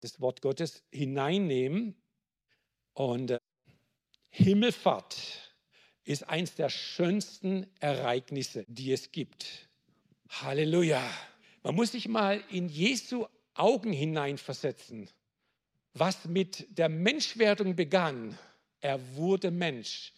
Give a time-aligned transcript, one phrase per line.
[0.00, 1.94] das Wort Gottes hineinnehmen.
[2.94, 3.40] Und äh,
[4.30, 5.16] Himmelfahrt
[6.04, 9.68] ist eines der schönsten Ereignisse, die es gibt.
[10.28, 11.02] Halleluja.
[11.62, 15.10] Man muss sich mal in Jesu Augen hineinversetzen,
[15.92, 18.38] was mit der Menschwerdung begann.
[18.80, 20.12] Er wurde Mensch.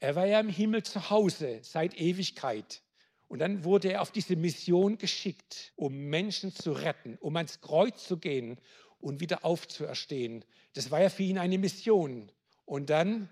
[0.00, 2.82] Er war ja im Himmel zu Hause seit Ewigkeit.
[3.28, 8.06] Und dann wurde er auf diese Mission geschickt, um Menschen zu retten, um ans Kreuz
[8.06, 8.58] zu gehen
[9.00, 10.44] und wieder aufzuerstehen.
[10.74, 12.30] Das war ja für ihn eine Mission.
[12.64, 13.28] Und dann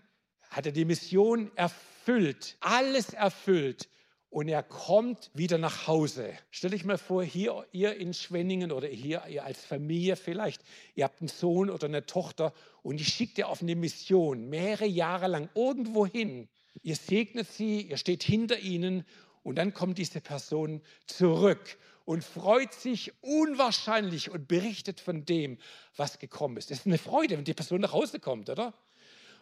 [0.51, 3.89] hat er die Mission erfüllt, alles erfüllt.
[4.31, 6.33] Und er kommt wieder nach Hause.
[6.51, 10.61] Stell dich mal vor, hier ihr in Schwenningen oder hier ihr als Familie vielleicht,
[10.97, 12.53] ihr habt einen Sohn oder eine Tochter
[12.83, 16.49] und die schickt ihr auf eine Mission, mehrere Jahre lang irgendwo hin.
[16.83, 19.05] Ihr segnet sie, ihr steht hinter ihnen
[19.45, 25.59] und dann kommt diese Person zurück und freut sich unwahrscheinlich und berichtet von dem,
[25.97, 26.71] was gekommen ist.
[26.71, 28.75] Das ist eine Freude, wenn die Person nach Hause kommt, oder?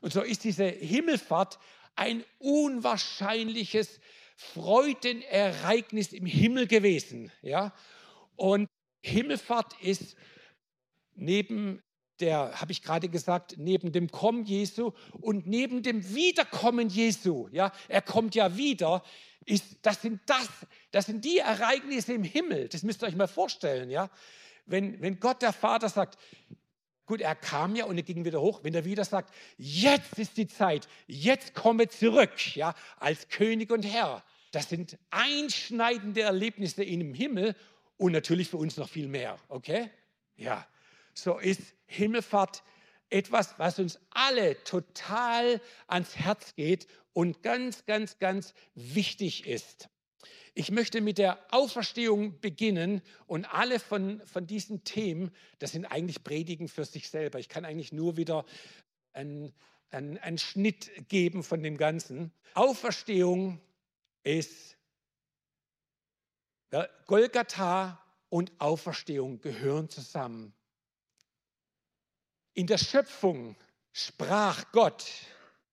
[0.01, 1.59] Und so ist diese Himmelfahrt
[1.97, 4.01] ein unwahrscheinliches
[4.37, 7.31] Freudenereignis im Himmel gewesen.
[7.43, 7.75] Ja?
[8.37, 8.69] Und
[9.03, 10.17] Himmelfahrt ist
[11.15, 11.83] neben
[12.23, 17.73] der, habe ich gerade gesagt, neben dem Kommen Jesu und neben dem Wiederkommen Jesu, ja,
[17.89, 19.03] er kommt ja wieder,
[19.45, 20.49] ist, das, sind das,
[20.93, 24.09] das sind die Ereignisse im Himmel, das müsst ihr euch mal vorstellen, ja.
[24.65, 26.17] Wenn, wenn Gott der Vater sagt,
[27.07, 30.37] gut, er kam ja und er ging wieder hoch, wenn er wieder sagt, jetzt ist
[30.37, 37.01] die Zeit, jetzt komme zurück, ja, als König und Herr, das sind einschneidende Erlebnisse in
[37.01, 37.57] dem Himmel
[37.97, 39.91] und natürlich für uns noch viel mehr, okay?
[40.37, 40.67] Ja,
[41.15, 42.63] so ist Himmelfahrt
[43.11, 49.89] etwas, was uns alle total ans Herz geht und ganz, ganz, ganz wichtig ist.
[50.55, 56.25] Ich möchte mit der Auferstehung beginnen und alle von, von diesen Themen, das sind eigentlich
[56.25, 57.39] Predigen für sich selber.
[57.39, 58.45] Ich kann eigentlich nur wieder
[59.13, 59.55] einen,
[59.91, 62.33] einen, einen Schnitt geben von dem Ganzen.
[62.55, 63.61] Auferstehung
[64.25, 64.77] ist
[66.71, 70.55] ja, Golgatha und Auferstehung gehören zusammen.
[72.55, 73.57] In der Schöpfung
[73.93, 75.07] sprach Gott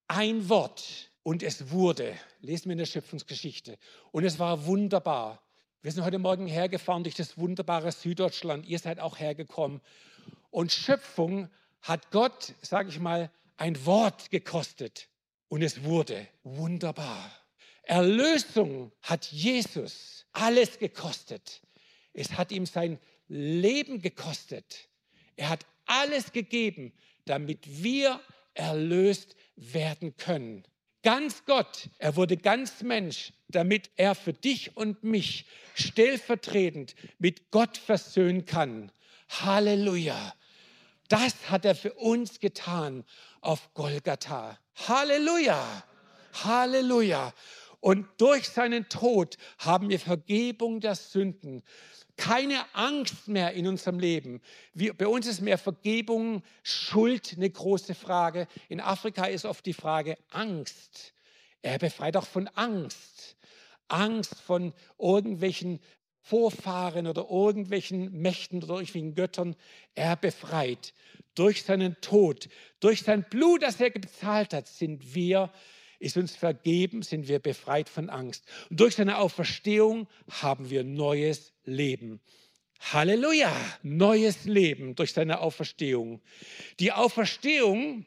[0.07, 3.77] ein Wort und es wurde, lesen wir in der Schöpfungsgeschichte,
[4.11, 5.43] und es war wunderbar.
[5.81, 8.65] Wir sind heute Morgen hergefahren durch das wunderbare Süddeutschland.
[8.65, 9.81] Ihr seid auch hergekommen.
[10.51, 11.49] Und Schöpfung
[11.81, 15.09] hat Gott, sage ich mal, ein Wort gekostet.
[15.49, 17.31] Und es wurde wunderbar.
[17.83, 21.61] Erlösung hat Jesus alles gekostet.
[22.13, 24.89] Es hat ihm sein Leben gekostet.
[25.35, 26.93] Er hat alles gegeben,
[27.25, 28.19] damit wir
[28.53, 30.63] erlöst werden können
[31.03, 35.45] ganz Gott, er wurde ganz Mensch, damit er für dich und mich
[35.75, 38.91] stellvertretend mit Gott versöhnen kann.
[39.29, 40.33] Halleluja.
[41.07, 43.03] Das hat er für uns getan
[43.41, 44.59] auf Golgatha.
[44.87, 45.83] Halleluja.
[46.43, 47.33] Halleluja.
[47.79, 51.63] Und durch seinen Tod haben wir Vergebung der Sünden
[52.19, 54.41] keine Angst mehr in unserem Leben.
[54.73, 58.47] Wir, bei uns ist mehr Vergebung, Schuld eine große Frage.
[58.67, 61.13] In Afrika ist oft die Frage Angst.
[61.61, 63.37] Er befreit auch von Angst.
[63.87, 65.79] Angst von irgendwelchen
[66.19, 69.55] Vorfahren oder irgendwelchen Mächten oder irgendwelchen Göttern.
[69.95, 70.93] Er befreit.
[71.35, 72.49] Durch seinen Tod,
[72.81, 75.53] durch sein Blut, das er bezahlt hat, sind wir
[75.99, 78.45] ist uns vergeben, sind wir befreit von Angst.
[78.69, 82.21] Und durch seine Auferstehung haben wir neues Leben.
[82.79, 86.21] Halleluja, neues Leben durch seine Auferstehung.
[86.79, 88.05] Die Auferstehung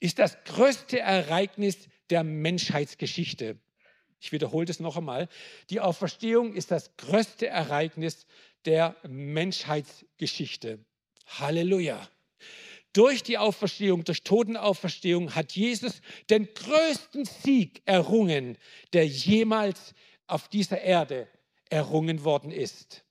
[0.00, 3.58] ist das größte Ereignis der Menschheitsgeschichte.
[4.20, 5.28] Ich wiederhole das noch einmal.
[5.70, 8.26] Die Auferstehung ist das größte Ereignis
[8.64, 10.84] der Menschheitsgeschichte.
[11.26, 12.08] Halleluja.
[12.92, 16.00] Durch die Auferstehung, durch Totenauferstehung hat Jesus
[16.30, 18.56] den größten Sieg errungen,
[18.92, 19.94] der jemals
[20.26, 21.28] auf dieser Erde
[21.70, 23.04] errungen worden ist.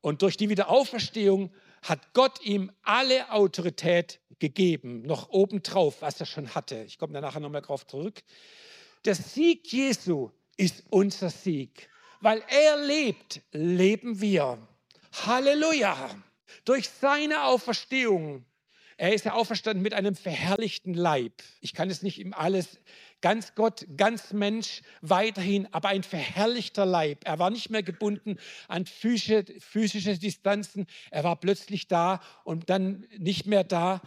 [0.00, 6.54] Und durch die Wiederauferstehung hat Gott ihm alle Autorität gegeben, noch obendrauf, was er schon
[6.54, 6.84] hatte.
[6.84, 8.22] Ich komme da nachher nochmal drauf zurück.
[9.04, 11.88] Der Sieg Jesu ist unser Sieg.
[12.20, 14.58] Weil er lebt, leben wir.
[15.26, 16.10] Halleluja.
[16.64, 18.44] Durch seine Auferstehung,
[18.96, 21.42] er ist ja auferstanden mit einem verherrlichten Leib.
[21.60, 22.78] Ich kann es nicht ihm alles,
[23.20, 27.22] ganz Gott, ganz Mensch, weiterhin, aber ein verherrlichter Leib.
[27.24, 28.38] Er war nicht mehr gebunden
[28.68, 30.86] an physische, physische Distanzen.
[31.10, 34.02] Er war plötzlich da und dann nicht mehr da.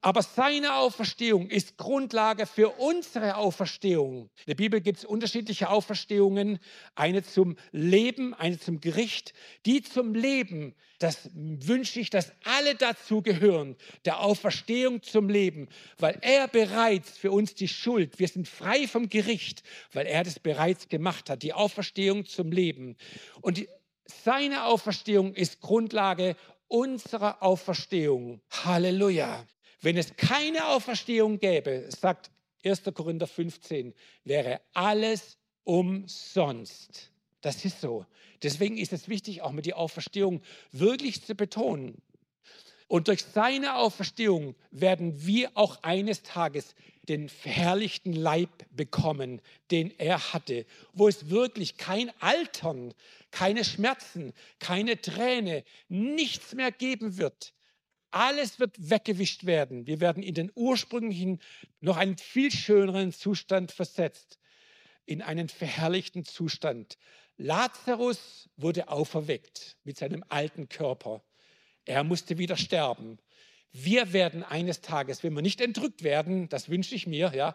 [0.00, 4.30] Aber seine Auferstehung ist Grundlage für unsere Auferstehung.
[4.40, 6.60] In der Bibel gibt es unterschiedliche Auferstehungen,
[6.94, 9.34] eine zum Leben, eine zum Gericht.
[9.66, 15.68] Die zum Leben, das wünsche ich, dass alle dazu gehören, der Auferstehung zum Leben,
[15.98, 20.38] weil er bereits für uns die Schuld, wir sind frei vom Gericht, weil er das
[20.38, 22.96] bereits gemacht hat, die Auferstehung zum Leben.
[23.40, 23.68] Und die,
[24.04, 26.36] seine Auferstehung ist Grundlage
[26.68, 28.40] unserer Auferstehung.
[28.64, 29.44] Halleluja.
[29.80, 32.30] Wenn es keine Auferstehung gäbe, sagt
[32.64, 32.82] 1.
[32.94, 33.94] Korinther 15,
[34.24, 37.10] wäre alles umsonst.
[37.40, 38.04] Das ist so.
[38.42, 40.42] Deswegen ist es wichtig, auch mit der Auferstehung
[40.72, 42.00] wirklich zu betonen.
[42.88, 46.74] Und durch seine Auferstehung werden wir auch eines Tages
[47.08, 49.40] den verherrlichten Leib bekommen,
[49.70, 52.94] den er hatte, wo es wirklich kein Altern,
[53.30, 57.52] keine Schmerzen, keine Träne, nichts mehr geben wird.
[58.10, 59.86] Alles wird weggewischt werden.
[59.86, 61.40] Wir werden in den ursprünglichen,
[61.80, 64.38] noch einen viel schöneren Zustand versetzt,
[65.04, 66.98] in einen verherrlichten Zustand.
[67.36, 71.22] Lazarus wurde auferweckt mit seinem alten Körper.
[71.84, 73.18] Er musste wieder sterben.
[73.72, 77.54] Wir werden eines Tages, wenn wir nicht entrückt werden, das wünsche ich mir, ja,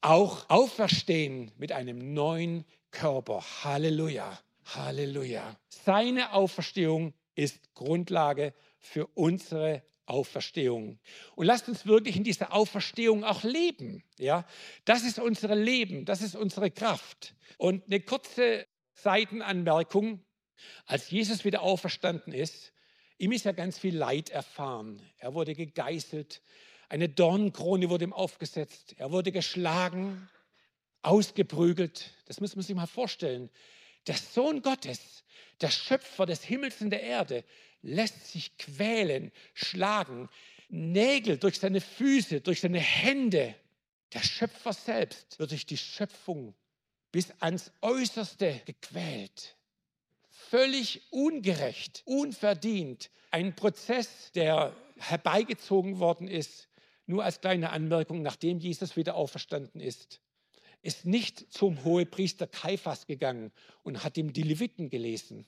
[0.00, 3.44] auch auferstehen mit einem neuen Körper.
[3.64, 5.56] Halleluja, Halleluja.
[5.68, 10.98] Seine Auferstehung ist Grundlage für unsere Auferstehung.
[11.36, 14.02] Und lasst uns wirklich in dieser Auferstehung auch leben.
[14.18, 14.46] Ja?
[14.84, 17.34] Das ist unser Leben, das ist unsere Kraft.
[17.58, 20.24] Und eine kurze Seitenanmerkung.
[20.86, 22.72] Als Jesus wieder auferstanden ist,
[23.18, 25.00] ihm ist ja ganz viel Leid erfahren.
[25.18, 26.42] Er wurde gegeißelt,
[26.88, 30.28] eine Dornkrone wurde ihm aufgesetzt, er wurde geschlagen,
[31.02, 32.10] ausgeprügelt.
[32.26, 33.50] Das muss man sich mal vorstellen.
[34.06, 35.24] Der Sohn Gottes,
[35.60, 37.44] der Schöpfer des Himmels und der Erde,
[37.82, 40.28] lässt sich quälen, schlagen,
[40.68, 43.54] Nägel durch seine Füße, durch seine Hände.
[44.12, 46.54] Der Schöpfer selbst wird durch die Schöpfung
[47.10, 49.56] bis ans Äußerste gequält.
[50.28, 53.10] Völlig ungerecht, unverdient.
[53.30, 56.68] Ein Prozess, der herbeigezogen worden ist,
[57.06, 60.20] nur als kleine Anmerkung, nachdem Jesus wieder auferstanden ist,
[60.82, 63.50] ist nicht zum Hohepriester Kaiphas gegangen
[63.82, 65.46] und hat ihm die Leviten gelesen.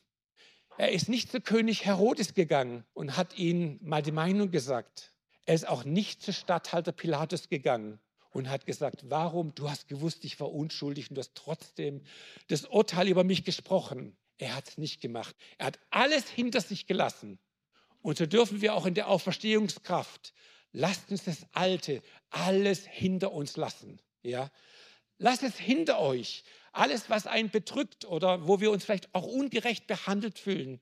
[0.79, 5.13] Er ist nicht zu König Herodes gegangen und hat ihm mal die Meinung gesagt.
[5.47, 7.99] Er ist auch nicht zu Statthalter Pilatus gegangen
[8.31, 12.03] und hat gesagt, warum, du hast gewusst, ich war unschuldig und du hast trotzdem
[12.49, 14.17] das Urteil über mich gesprochen.
[14.39, 15.35] Er hat es nicht gemacht.
[15.59, 17.39] Er hat alles hinter sich gelassen.
[18.03, 20.33] Und so dürfen wir auch in der Auferstehungskraft,
[20.73, 24.01] lasst uns das Alte, alles hinter uns lassen.
[24.23, 24.51] Ja?
[25.19, 26.45] Lasst es hinter euch.
[26.73, 30.81] Alles, was einen bedrückt oder wo wir uns vielleicht auch ungerecht behandelt fühlen.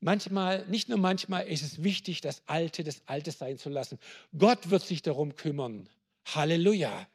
[0.00, 3.98] Manchmal, nicht nur manchmal, ist es wichtig, das Alte das Alte sein zu lassen.
[4.36, 5.88] Gott wird sich darum kümmern.
[6.26, 7.06] Halleluja.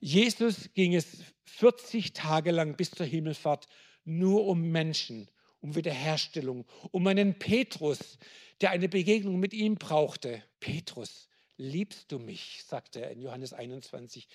[0.00, 3.68] Jesus ging es 40 Tage lang bis zur Himmelfahrt
[4.04, 5.28] nur um Menschen,
[5.60, 8.18] um Wiederherstellung, um einen Petrus,
[8.60, 10.42] der eine Begegnung mit ihm brauchte.
[10.58, 12.64] Petrus, liebst du mich?
[12.66, 14.26] sagte er in Johannes 21.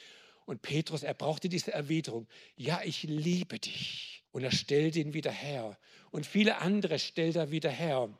[0.47, 2.25] Und Petrus, er brauchte diese Erwiderung.
[2.55, 4.23] Ja, ich liebe dich.
[4.31, 5.77] Und er stellt ihn wieder her.
[6.09, 8.17] Und viele andere stellt er wieder her.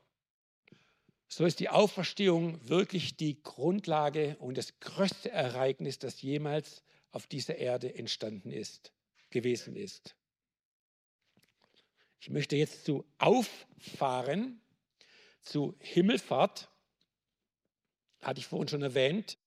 [1.29, 7.55] So ist die Auferstehung wirklich die Grundlage und das größte Ereignis, das jemals auf dieser
[7.55, 8.91] Erde entstanden ist,
[9.29, 10.17] gewesen ist.
[12.19, 14.59] Ich möchte jetzt zu auffahren,
[15.43, 16.69] zu Himmelfahrt.
[18.21, 19.37] Hatte ich vorhin schon erwähnt.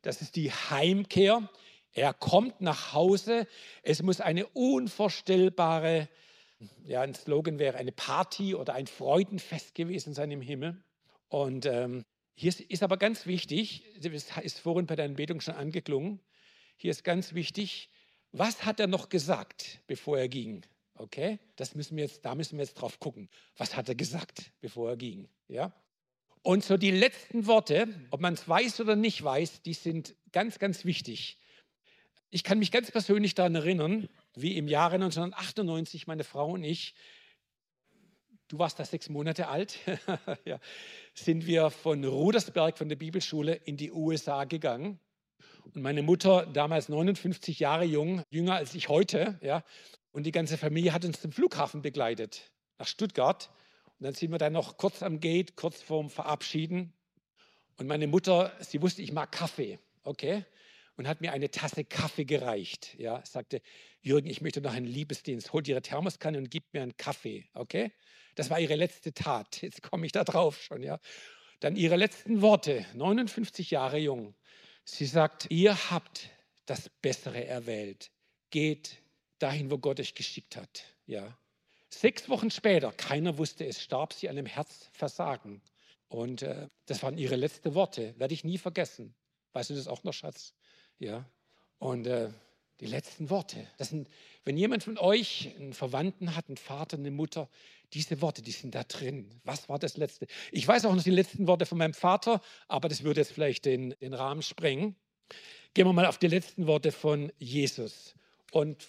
[0.00, 1.50] Das ist die Heimkehr.
[1.92, 3.46] Er kommt nach Hause.
[3.82, 6.08] Es muss eine unvorstellbare,
[6.84, 10.82] ja, ein Slogan wäre eine Party oder ein Freudenfest gewesen sein im Himmel.
[11.28, 12.04] Und ähm,
[12.34, 16.20] hier ist, aber ganz wichtig, das ist vorhin bei der Anbetung schon angeklungen,
[16.76, 17.90] hier ist ganz wichtig,
[18.32, 20.64] was hat er noch gesagt, bevor er ging?
[20.94, 23.28] Okay, das müssen wir jetzt, da müssen wir jetzt drauf gucken.
[23.56, 25.28] Was hat er gesagt, bevor er ging?
[25.48, 25.72] Ja.
[26.42, 30.58] Und so die letzten Worte, ob man es weiß oder nicht weiß, die sind ganz,
[30.58, 31.38] ganz wichtig.
[32.32, 36.94] Ich kann mich ganz persönlich daran erinnern, wie im Jahre 1998 meine Frau und ich,
[38.46, 39.78] du warst da sechs Monate alt,
[40.44, 40.60] ja,
[41.12, 45.00] sind wir von Rudersberg, von der Bibelschule, in die USA gegangen.
[45.74, 49.64] Und meine Mutter, damals 59 Jahre jung, jünger als ich heute, ja,
[50.12, 53.50] und die ganze Familie hat uns zum Flughafen begleitet, nach Stuttgart.
[53.98, 56.92] Und dann sind wir da noch kurz am Gate, kurz vorm Verabschieden.
[57.76, 60.44] Und meine Mutter, sie wusste, ich mag Kaffee, okay?
[61.00, 62.94] Und hat mir eine Tasse Kaffee gereicht.
[62.98, 63.62] Ja, sagte,
[64.02, 65.50] Jürgen, ich möchte noch einen Liebesdienst.
[65.54, 67.48] Holt Ihre Thermoskanne und gibt mir einen Kaffee.
[67.54, 67.90] Okay?
[68.34, 69.62] Das war ihre letzte Tat.
[69.62, 70.82] Jetzt komme ich da drauf schon.
[70.82, 71.00] Ja.
[71.60, 74.34] Dann ihre letzten Worte, 59 Jahre jung.
[74.84, 76.28] Sie sagt, ihr habt
[76.66, 78.10] das Bessere erwählt.
[78.50, 78.98] Geht
[79.38, 80.84] dahin, wo Gott euch geschickt hat.
[81.06, 81.34] Ja.
[81.88, 85.62] Sechs Wochen später, keiner wusste es, starb sie an einem Herzversagen.
[86.08, 89.14] Und äh, das waren ihre letzten Worte, werde ich nie vergessen.
[89.54, 90.52] Weißt du das auch noch, Schatz?
[91.00, 91.24] Ja.
[91.78, 92.30] Und äh,
[92.80, 93.66] die letzten Worte.
[93.78, 94.08] Das sind,
[94.44, 97.48] wenn jemand von euch einen Verwandten hat, einen Vater, eine Mutter,
[97.92, 99.28] diese Worte, die sind da drin.
[99.44, 100.26] Was war das letzte?
[100.52, 103.64] Ich weiß auch noch die letzten Worte von meinem Vater, aber das würde jetzt vielleicht
[103.64, 104.94] den, den Rahmen sprengen.
[105.74, 108.14] Gehen wir mal auf die letzten Worte von Jesus.
[108.52, 108.86] Und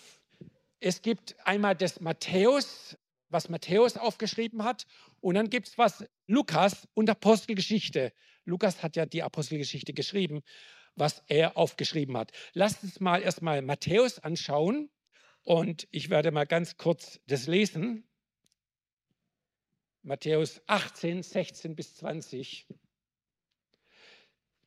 [0.80, 2.98] es gibt einmal das Matthäus,
[3.30, 4.86] was Matthäus aufgeschrieben hat,
[5.22, 8.12] und dann gibt es was Lukas und Apostelgeschichte.
[8.46, 10.42] Lukas hat ja die Apostelgeschichte geschrieben,
[10.96, 12.32] was er aufgeschrieben hat.
[12.54, 14.90] Lasst uns mal erstmal Matthäus anschauen
[15.44, 18.08] und ich werde mal ganz kurz das lesen.
[20.04, 22.68] Matthäus 18, 16 bis 20.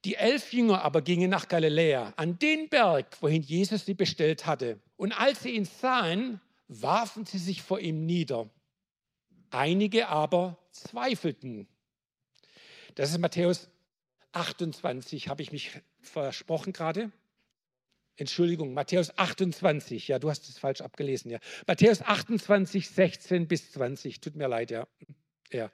[0.04, 4.78] Die elf Jünger aber gingen nach Galiläa, an den Berg, wohin Jesus sie bestellt hatte.
[4.96, 8.50] Und als sie ihn sahen, warfen sie sich vor ihm nieder.
[9.50, 11.68] Einige aber zweifelten.
[12.96, 13.70] Das ist Matthäus
[14.32, 17.10] 28, habe ich mich versprochen gerade.
[18.16, 21.40] Entschuldigung, Matthäus 28, ja, du hast es falsch abgelesen, ja.
[21.66, 24.86] Matthäus 28, 16 bis 20, tut mir leid, ja.
[25.50, 25.70] ja.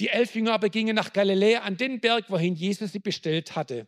[0.00, 3.86] Die elf Jünger aber gingen nach Galiläa an den Berg, wohin Jesus sie bestellt hatte.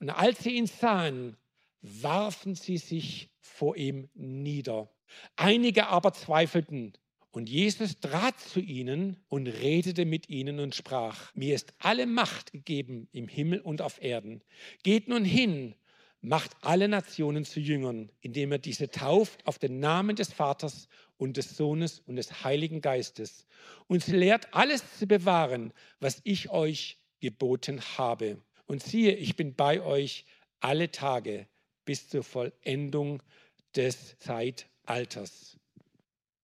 [0.00, 1.36] Und als sie ihn sahen,
[1.80, 4.90] warfen sie sich vor ihm nieder.
[5.36, 6.92] Einige aber zweifelten.
[7.30, 12.52] Und Jesus trat zu ihnen und redete mit ihnen und sprach, mir ist alle Macht
[12.52, 14.42] gegeben im Himmel und auf Erden.
[14.82, 15.74] Geht nun hin,
[16.20, 21.36] macht alle Nationen zu Jüngern, indem er diese tauft auf den Namen des Vaters und
[21.36, 23.46] des Sohnes und des Heiligen Geistes
[23.88, 28.40] und sie lehrt alles zu bewahren, was ich euch geboten habe.
[28.66, 30.24] Und siehe, ich bin bei euch
[30.60, 31.48] alle Tage
[31.84, 33.22] bis zur Vollendung
[33.74, 35.57] des Zeitalters.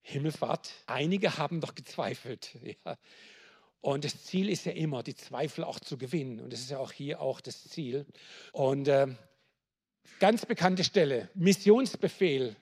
[0.06, 0.70] Himmelfahrt.
[0.86, 2.56] Einige haben doch gezweifelt.
[2.84, 2.98] Ja.
[3.80, 6.40] Und das Ziel ist ja immer, die Zweifel auch zu gewinnen.
[6.40, 8.06] Und das ist ja auch hier auch das Ziel.
[8.52, 9.08] Und äh,
[10.20, 12.56] ganz bekannte Stelle, Missionsbefehl,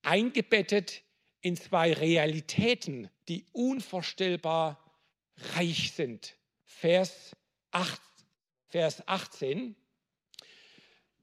[0.00, 1.02] eingebettet
[1.42, 4.82] in zwei Realitäten, die unvorstellbar
[5.54, 6.34] reich sind.
[6.64, 7.36] Vers,
[7.72, 8.00] 8,
[8.68, 9.76] Vers 18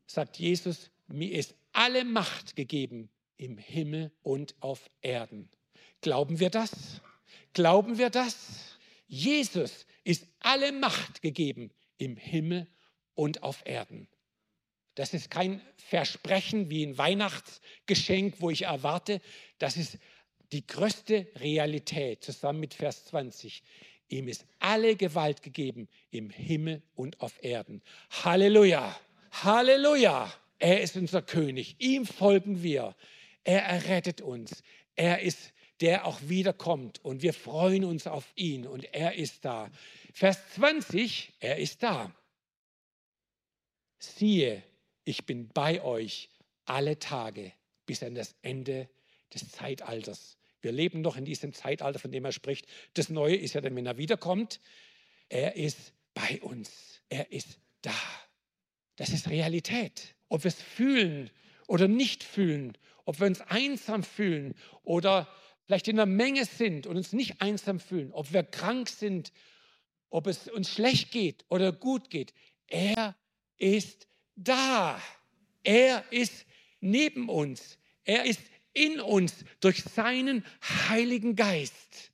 [0.06, 3.10] sagt Jesus, mir ist alle Macht gegeben
[3.41, 5.50] im Himmel und auf Erden.
[6.01, 7.01] Glauben wir das?
[7.53, 8.77] Glauben wir das?
[9.07, 12.67] Jesus ist alle Macht gegeben im Himmel
[13.15, 14.07] und auf Erden.
[14.93, 19.21] Das ist kein Versprechen wie ein Weihnachtsgeschenk, wo ich erwarte.
[19.57, 19.98] Das ist
[20.51, 23.63] die größte Realität zusammen mit Vers 20.
[24.10, 27.81] Ihm ist alle Gewalt gegeben im Himmel und auf Erden.
[28.24, 29.00] Halleluja!
[29.31, 30.31] Halleluja!
[30.60, 31.77] Er ist unser König.
[31.79, 32.95] Ihm folgen wir.
[33.43, 34.63] Er errettet uns.
[34.95, 39.69] Er ist der auch wiederkommt und wir freuen uns auf ihn und er ist da.
[40.13, 42.13] Vers 20, er ist da.
[43.98, 44.62] Siehe,
[45.03, 46.29] ich bin bei euch
[46.65, 47.51] alle Tage
[47.86, 48.89] bis an das Ende
[49.33, 50.38] des Zeitalters.
[50.62, 52.67] Wir leben noch in diesem Zeitalter, von dem er spricht.
[52.93, 54.60] Das Neue ist ja dann, wenn er wiederkommt.
[55.29, 57.01] Er ist bei uns.
[57.10, 57.93] Er ist da.
[58.98, 60.13] Das ist Realität.
[60.29, 61.31] Ob wir es fühlen
[61.67, 62.77] oder nicht fühlen,
[63.12, 65.27] ob wir uns einsam fühlen oder
[65.65, 69.34] vielleicht in der Menge sind und uns nicht einsam fühlen, ob wir krank sind,
[70.10, 72.34] ob es uns schlecht geht oder gut geht.
[72.68, 73.18] Er
[73.58, 75.01] ist da.
[75.62, 76.46] Er ist
[76.80, 77.77] neben uns.
[78.06, 80.46] Er ist in uns durch seinen
[80.88, 82.13] Heiligen Geist.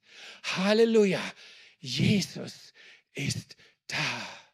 [0.55, 1.21] Halleluja.
[1.77, 2.73] Jesus
[3.13, 4.46] ist da.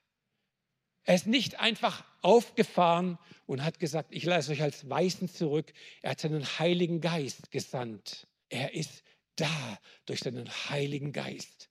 [1.05, 5.73] Er ist nicht einfach aufgefahren und hat gesagt, ich lasse euch als Weißen zurück.
[6.01, 8.27] Er hat seinen Heiligen Geist gesandt.
[8.49, 9.03] Er ist
[9.35, 11.69] da durch seinen Heiligen Geist.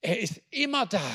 [0.00, 1.10] Er ist immer da.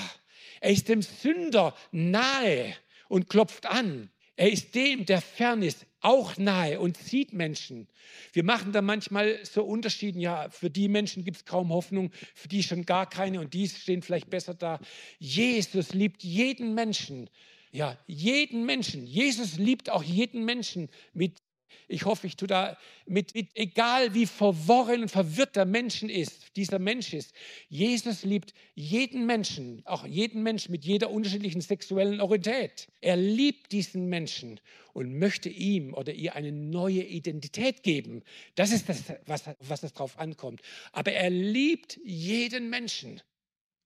[0.61, 2.75] Er ist dem Sünder nahe
[3.07, 4.09] und klopft an.
[4.35, 7.89] Er ist dem, der fern ist, auch nahe und sieht Menschen.
[8.31, 10.17] Wir machen da manchmal so Unterschiede.
[10.17, 13.67] Ja, für die Menschen gibt es kaum Hoffnung, für die schon gar keine und die
[13.67, 14.79] stehen vielleicht besser da.
[15.19, 17.29] Jesus liebt jeden Menschen.
[17.71, 19.05] Ja, jeden Menschen.
[19.05, 21.41] Jesus liebt auch jeden Menschen mit
[21.88, 26.55] ich hoffe, ich tue da mit, mit, egal wie verworren und verwirrt der Menschen ist,
[26.55, 27.33] dieser Mensch ist.
[27.67, 32.88] Jesus liebt jeden Menschen, auch jeden Menschen mit jeder unterschiedlichen sexuellen Orientät.
[33.01, 34.59] Er liebt diesen Menschen
[34.93, 38.23] und möchte ihm oder ihr eine neue Identität geben.
[38.55, 40.61] Das ist das, was, was es drauf ankommt.
[40.91, 43.21] Aber er liebt jeden Menschen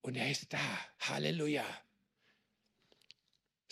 [0.02, 0.60] und er ist da.
[1.00, 1.64] Halleluja.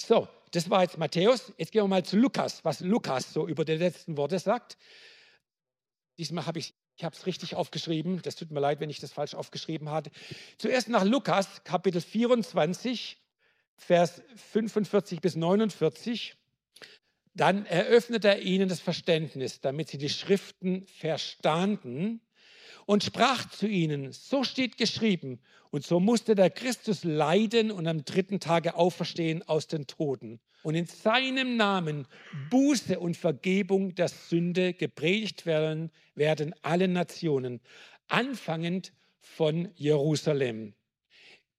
[0.02, 1.54] So, das war jetzt Matthäus.
[1.58, 4.78] Jetzt gehen wir mal zu Lukas, was Lukas so über die letzten Worte sagt.
[6.18, 8.22] Diesmal habe ich ich habe es richtig aufgeschrieben.
[8.22, 10.12] Das tut mir leid, wenn ich das falsch aufgeschrieben hatte.
[10.60, 13.20] Zuerst nach Lukas, Kapitel 24,
[13.76, 16.36] Vers 45 bis 49.
[17.34, 22.22] Dann eröffnet er ihnen das Verständnis, damit sie die Schriften verstanden
[22.86, 25.40] und sprach zu ihnen, so steht geschrieben,
[25.72, 30.42] und so musste der Christus leiden und am dritten Tage auferstehen aus den Toden.
[30.64, 32.08] Und in seinem Namen
[32.50, 37.62] Buße und Vergebung der Sünde gepredigt werden, werden allen Nationen,
[38.10, 40.74] anfangend von Jerusalem.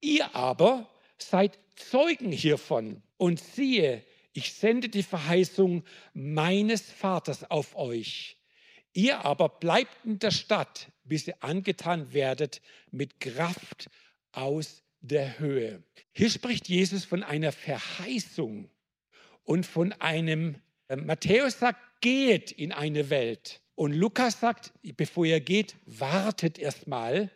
[0.01, 8.37] Ihr aber seid Zeugen hiervon und siehe, ich sende die Verheißung meines Vaters auf euch.
[8.93, 13.89] Ihr aber bleibt in der Stadt, bis ihr angetan werdet mit Kraft
[14.33, 15.83] aus der Höhe.
[16.13, 18.71] Hier spricht Jesus von einer Verheißung
[19.45, 20.57] und von einem,
[20.89, 23.63] äh, Matthäus sagt, geht in eine Welt.
[23.75, 27.31] Und Lukas sagt, bevor ihr geht, wartet erstmal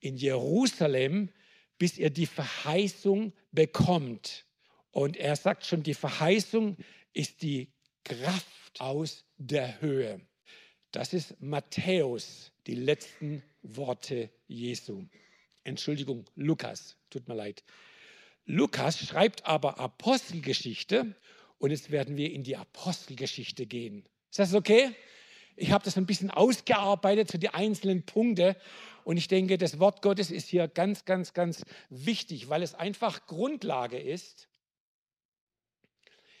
[0.00, 1.30] in Jerusalem,
[1.78, 4.46] bis ihr die Verheißung bekommt.
[4.92, 6.76] Und er sagt schon, die Verheißung
[7.12, 7.72] ist die
[8.04, 10.20] Kraft aus der Höhe.
[10.92, 15.06] Das ist Matthäus, die letzten Worte Jesu.
[15.64, 17.64] Entschuldigung, Lukas, tut mir leid.
[18.44, 21.16] Lukas schreibt aber Apostelgeschichte
[21.58, 24.06] und jetzt werden wir in die Apostelgeschichte gehen.
[24.30, 24.94] Ist das okay?
[25.56, 28.54] Ich habe das ein bisschen ausgearbeitet zu den einzelnen Punkten
[29.04, 33.26] und ich denke, das Wort Gottes ist hier ganz, ganz, ganz wichtig, weil es einfach
[33.26, 34.48] Grundlage ist.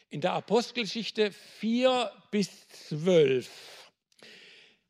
[0.08, 3.75] In der Apostelgeschichte 4 bis 12.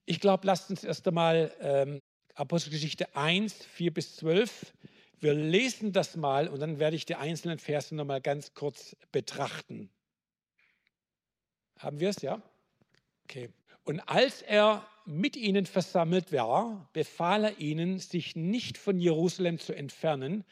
[0.07, 2.01] Ich glaube, lasst uns erst einmal ähm,
[2.35, 4.73] Apostelgeschichte 1, 4 bis 12.
[5.19, 9.91] Wir lesen das mal und dann werde ich die einzelnen Verse nochmal ganz kurz betrachten.
[11.79, 12.41] Haben wir es, ja?
[13.25, 13.51] Okay.
[13.83, 19.73] Und als er mit ihnen versammelt war, befahl er ihnen, sich nicht von Jerusalem zu
[19.73, 20.45] entfernen,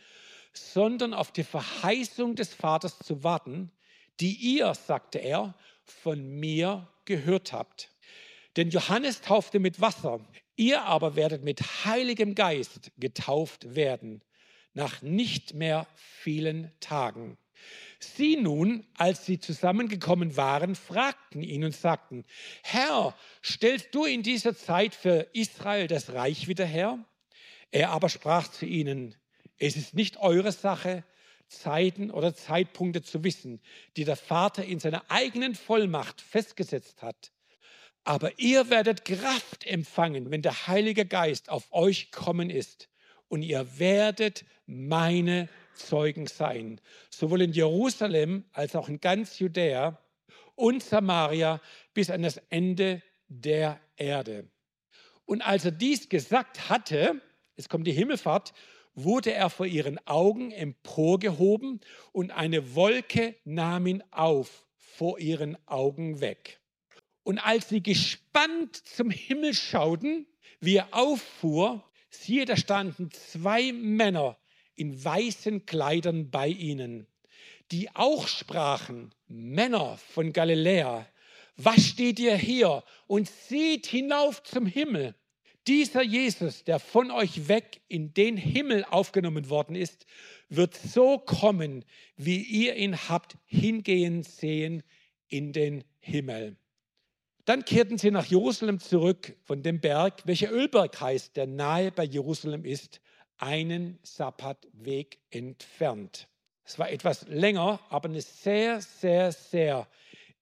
[0.52, 3.70] sondern auf die Verheißung des Vaters zu warten,
[4.18, 7.93] die ihr, sagte er, von mir gehört habt.
[8.56, 10.20] Denn Johannes taufte mit Wasser,
[10.56, 14.22] ihr aber werdet mit heiligem Geist getauft werden,
[14.74, 17.36] nach nicht mehr vielen Tagen.
[17.98, 22.24] Sie nun, als sie zusammengekommen waren, fragten ihn und sagten,
[22.62, 27.04] Herr, stellst du in dieser Zeit für Israel das Reich wieder her?
[27.70, 29.14] Er aber sprach zu ihnen,
[29.58, 31.04] es ist nicht eure Sache,
[31.48, 33.60] Zeiten oder Zeitpunkte zu wissen,
[33.96, 37.32] die der Vater in seiner eigenen Vollmacht festgesetzt hat.
[38.04, 42.88] Aber ihr werdet Kraft empfangen, wenn der Heilige Geist auf euch kommen ist.
[43.28, 49.98] Und ihr werdet meine Zeugen sein, sowohl in Jerusalem als auch in ganz Judäa
[50.54, 51.60] und Samaria
[51.94, 54.48] bis an das Ende der Erde.
[55.24, 57.20] Und als er dies gesagt hatte,
[57.56, 58.52] es kommt die Himmelfahrt,
[58.94, 61.80] wurde er vor ihren Augen emporgehoben
[62.12, 66.60] und eine Wolke nahm ihn auf vor ihren Augen weg.
[67.24, 70.26] Und als sie gespannt zum Himmel schauten,
[70.60, 74.38] wie er auffuhr, siehe, da standen zwei Männer
[74.76, 77.06] in weißen Kleidern bei ihnen,
[77.72, 81.08] die auch sprachen, Männer von Galiläa,
[81.56, 85.14] was steht ihr hier und seht hinauf zum Himmel?
[85.66, 90.04] Dieser Jesus, der von euch weg in den Himmel aufgenommen worden ist,
[90.50, 94.82] wird so kommen, wie ihr ihn habt hingehen sehen
[95.28, 96.58] in den Himmel.
[97.44, 102.04] Dann kehrten sie nach Jerusalem zurück von dem Berg, welcher Ölberg heißt, der nahe bei
[102.04, 103.00] Jerusalem ist,
[103.36, 106.28] einen Sabbatweg entfernt.
[106.64, 109.86] Es war etwas länger, aber eine sehr, sehr, sehr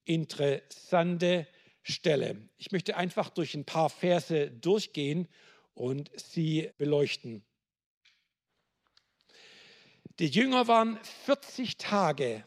[0.05, 1.49] interessante
[1.83, 2.49] Stelle.
[2.59, 5.27] Ich möchte einfach durch ein paar Verse durchgehen
[5.75, 7.43] und sie beleuchten.
[10.21, 12.45] Die Jünger waren 40 Tage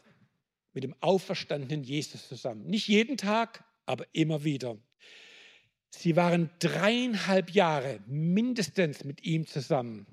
[0.72, 2.66] mit dem auferstandenen Jesus zusammen.
[2.66, 4.76] Nicht jeden Tag, aber immer wieder.
[5.90, 10.06] Sie waren dreieinhalb Jahre mindestens mit ihm zusammen.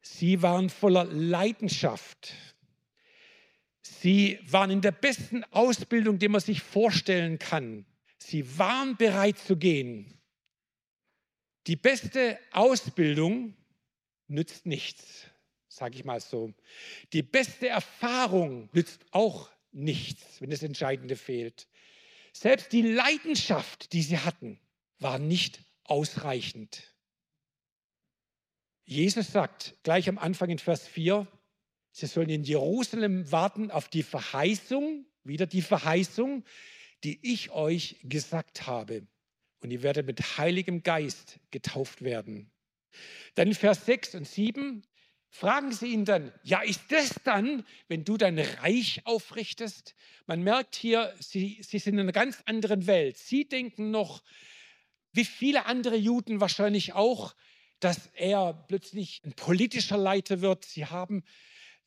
[0.00, 2.32] Sie waren voller Leidenschaft.
[3.82, 7.84] Sie waren in der besten Ausbildung, die man sich vorstellen kann.
[8.18, 10.18] Sie waren bereit zu gehen.
[11.66, 13.54] Die beste Ausbildung
[14.26, 15.26] nützt nichts,
[15.68, 16.54] sage ich mal so.
[17.12, 21.68] Die beste Erfahrung nützt auch nichts, wenn das Entscheidende fehlt.
[22.32, 24.60] Selbst die Leidenschaft, die sie hatten,
[24.98, 26.94] war nicht ausreichend.
[28.84, 31.26] Jesus sagt gleich am Anfang in Vers 4,
[31.98, 36.44] Sie sollen in Jerusalem warten auf die Verheißung, wieder die Verheißung,
[37.02, 39.06] die ich euch gesagt habe.
[39.60, 42.52] Und ihr werdet mit Heiligem Geist getauft werden.
[43.34, 44.84] Dann in Vers 6 und 7
[45.30, 49.94] fragen sie ihn dann, ja, ist das dann, wenn du dein Reich aufrichtest?
[50.26, 53.16] Man merkt hier, sie, sie sind in einer ganz anderen Welt.
[53.16, 54.22] Sie denken noch,
[55.12, 57.34] wie viele andere Juden wahrscheinlich auch,
[57.80, 60.64] dass er plötzlich ein politischer Leiter wird.
[60.64, 61.22] Sie haben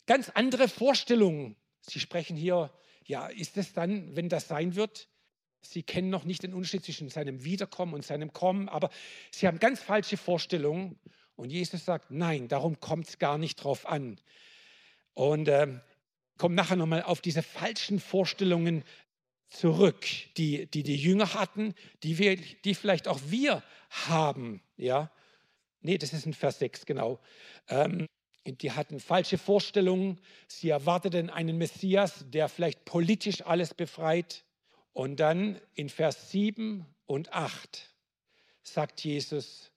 [0.05, 1.55] ganz andere Vorstellungen.
[1.81, 2.71] Sie sprechen hier,
[3.05, 5.09] ja, ist es dann, wenn das sein wird?
[5.61, 8.89] Sie kennen noch nicht den Unterschied zwischen seinem Wiederkommen und seinem Kommen, aber
[9.31, 10.99] sie haben ganz falsche Vorstellungen.
[11.41, 14.19] Und Jesus sagt, nein, darum kommt es gar nicht drauf an.
[15.15, 15.79] Und äh,
[16.37, 18.83] kommt nachher nochmal auf diese falschen Vorstellungen
[19.49, 20.05] zurück,
[20.37, 21.73] die, die die Jünger hatten,
[22.03, 24.61] die, wir, die vielleicht auch wir haben.
[24.77, 25.11] Ja?
[25.79, 27.19] Nee, das ist in Vers 6, genau.
[27.69, 28.05] Ähm,
[28.45, 30.19] die hatten falsche Vorstellungen.
[30.47, 34.45] Sie erwarteten einen Messias, der vielleicht politisch alles befreit.
[34.93, 37.89] Und dann in Vers 7 und 8
[38.61, 39.70] sagt Jesus,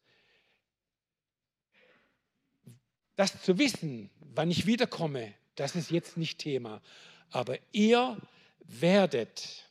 [3.17, 6.83] das zu wissen, wann ich wiederkomme, das ist jetzt nicht Thema.
[7.31, 8.17] Aber ihr
[8.65, 9.65] werdet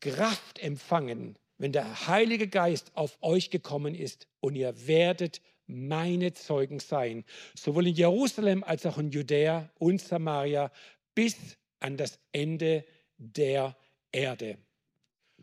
[0.00, 6.78] Kraft empfangen, wenn der Heilige Geist auf euch gekommen ist und ihr werdet meine Zeugen
[6.78, 10.70] sein, sowohl in Jerusalem als auch in Judäa und Samaria
[11.14, 11.36] bis
[11.80, 12.84] an das Ende
[13.16, 13.76] der
[14.12, 14.58] Erde.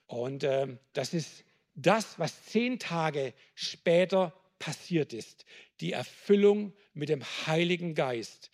[0.05, 1.43] Und äh, das ist
[1.75, 5.45] das, was zehn Tage später passiert ist.
[5.83, 8.49] Die Erfüllung mit dem Heiligen Geist.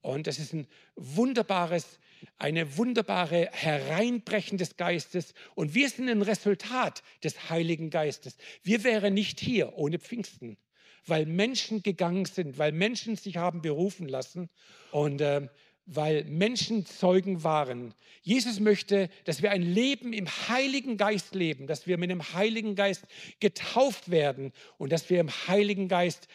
[0.00, 1.98] Und das ist ein wunderbares,
[2.38, 5.34] eine wunderbare Hereinbrechen des Geistes.
[5.56, 8.36] Und wir sind ein Resultat des Heiligen Geistes.
[8.62, 10.58] Wir wären nicht hier ohne Pfingsten,
[11.06, 14.50] weil Menschen gegangen sind, weil Menschen sich haben berufen lassen.
[14.92, 15.48] Und äh,
[15.86, 17.94] weil Menschen Zeugen waren.
[18.22, 22.74] Jesus möchte, dass wir ein Leben im Heiligen Geist leben, dass wir mit dem Heiligen
[22.74, 23.04] Geist
[23.40, 26.28] getauft werden und dass wir im Heiligen Geist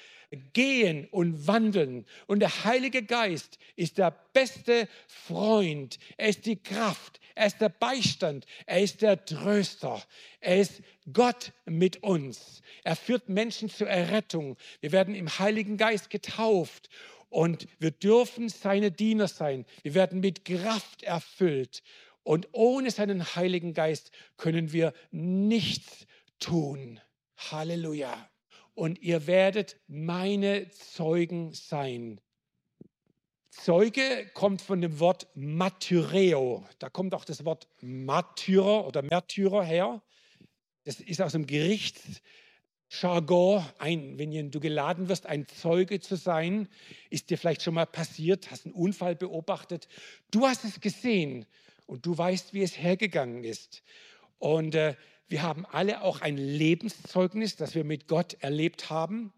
[0.53, 2.05] gehen und wandeln.
[2.27, 5.97] Und der Heilige Geist ist der beste Freund.
[6.17, 7.19] Er ist die Kraft.
[7.35, 8.45] Er ist der Beistand.
[8.65, 10.03] Er ist der Tröster.
[10.39, 12.61] Er ist Gott mit uns.
[12.83, 14.57] Er führt Menschen zur Errettung.
[14.81, 16.89] Wir werden im Heiligen Geist getauft.
[17.29, 19.65] Und wir dürfen seine Diener sein.
[19.83, 21.83] Wir werden mit Kraft erfüllt.
[22.23, 26.05] Und ohne seinen Heiligen Geist können wir nichts
[26.39, 26.99] tun.
[27.37, 28.29] Halleluja.
[28.79, 32.21] Und ihr werdet meine Zeugen sein.
[33.49, 36.65] Zeuge kommt von dem Wort Martyreo.
[36.79, 40.01] Da kommt auch das Wort Martyrer oder Märtyrer her.
[40.85, 42.21] Das ist aus dem Gerichts,
[42.89, 46.69] Jargon, ein, wenn du geladen wirst, ein Zeuge zu sein,
[47.09, 49.89] ist dir vielleicht schon mal passiert, hast einen Unfall beobachtet.
[50.31, 51.45] Du hast es gesehen
[51.85, 53.83] und du weißt, wie es hergegangen ist.
[54.37, 54.95] Und äh,
[55.29, 59.31] wir haben alle auch ein Lebenszeugnis, das wir mit Gott erlebt haben.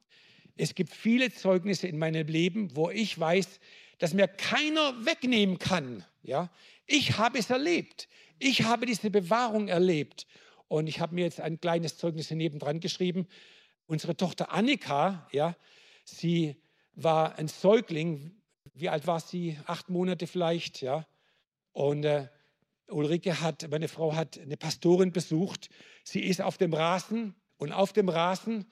[0.56, 3.60] Es gibt viele Zeugnisse in meinem Leben, wo ich weiß,
[4.00, 6.06] dass mir keiner wegnehmen kann.
[6.24, 6.50] Ja?
[6.86, 8.08] Ich habe es erlebt.
[8.40, 10.28] Ich habe diese Bewahrung erlebt.
[10.70, 13.28] Und ich habe mir jetzt ein kleines Zeugnis hier nebendran geschrieben.
[13.86, 15.58] Unsere Tochter Annika, ja,
[16.06, 16.56] sie
[16.94, 18.32] war ein Säugling.
[18.74, 19.58] Wie alt war sie?
[19.66, 21.06] Acht Monate vielleicht, ja.
[21.74, 22.30] Und äh,
[22.92, 25.70] Ulrike hat, meine Frau hat eine Pastorin besucht.
[26.04, 28.66] Sie ist auf dem Rasen und auf dem Rasen,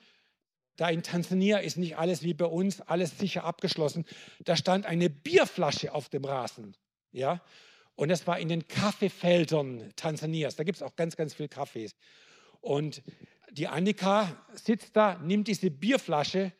[0.76, 4.06] da in Tansania ist nicht alles wie bei uns, alles sicher abgeschlossen.
[4.40, 6.76] Da stand eine Bierflasche auf dem Rasen,
[7.12, 7.42] ja.
[7.96, 10.56] Und das war in den Kaffeefeldern Tansanias.
[10.56, 11.94] Da gibt es auch ganz, ganz viel Kaffees.
[12.60, 13.02] Und
[13.50, 16.52] die Annika sitzt da, nimmt diese Bierflasche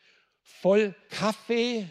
[0.42, 1.88] voll Kaffee,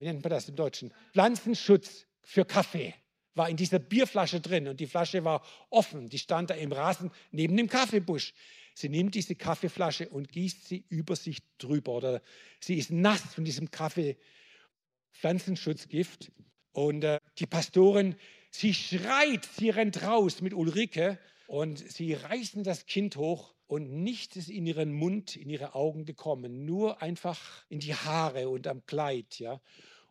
[0.00, 0.92] wie nennt man das im Deutschen?
[1.12, 2.94] Pflanzenschutz für Kaffee
[3.38, 6.10] war in dieser Bierflasche drin und die Flasche war offen.
[6.10, 8.34] Die stand da im Rasen neben dem Kaffeebusch.
[8.74, 12.22] Sie nimmt diese Kaffeeflasche und gießt sie über sich drüber oder
[12.60, 14.16] sie ist nass von diesem Kaffee
[15.12, 16.30] Pflanzenschutzgift
[16.72, 18.14] und äh, die Pastorin
[18.50, 24.36] Sie schreit, sie rennt raus mit Ulrike und sie reißen das Kind hoch und nichts
[24.36, 28.84] ist in ihren Mund, in ihre Augen gekommen, nur einfach in die Haare und am
[28.86, 29.38] Kleid.
[29.38, 29.60] Ja?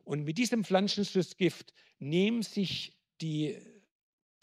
[0.04, 3.58] Und mit diesem Pflanzenschutzgift nehmen sich die,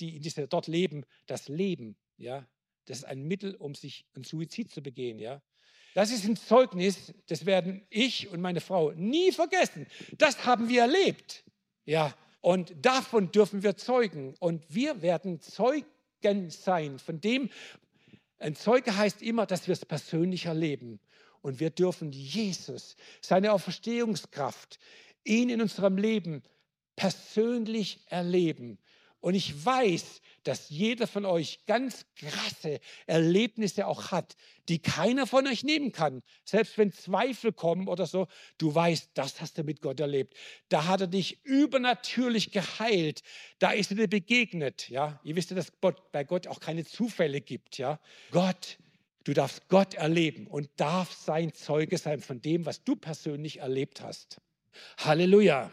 [0.00, 1.96] die in dieser, dort leben, das Leben.
[2.16, 2.46] Ja?
[2.87, 5.18] Das ist ein Mittel, um sich einen Suizid zu begehen.
[5.18, 5.42] Ja?
[5.94, 9.87] Das ist ein Zeugnis, das werden ich und meine Frau nie vergessen.
[10.18, 11.44] Das haben wir erlebt.
[11.84, 14.34] Ja, und davon dürfen wir zeugen.
[14.40, 17.48] Und wir werden Zeugen sein von dem.
[18.38, 21.00] Ein Zeuge heißt immer, dass wir es persönlich erleben.
[21.42, 24.78] Und wir dürfen Jesus, seine Auferstehungskraft,
[25.24, 26.42] ihn in unserem Leben
[26.96, 28.78] persönlich erleben.
[29.20, 34.37] Und ich weiß, dass jeder von euch ganz krasse Erlebnisse auch hat,
[34.68, 36.22] die keiner von euch nehmen kann.
[36.44, 38.26] Selbst wenn Zweifel kommen oder so,
[38.59, 40.35] du weißt, das hast du mit Gott erlebt.
[40.68, 43.22] Da hat er dich übernatürlich geheilt.
[43.59, 44.90] Da ist er dir begegnet.
[44.90, 45.72] Ja, ihr wisst ja, dass
[46.12, 47.78] bei Gott auch keine Zufälle gibt.
[47.78, 47.98] Ja,
[48.30, 48.76] Gott
[49.24, 54.02] Du darfst Gott erleben und darfst sein Zeuge sein von dem, was du persönlich erlebt
[54.02, 54.38] hast.
[54.98, 55.72] Halleluja.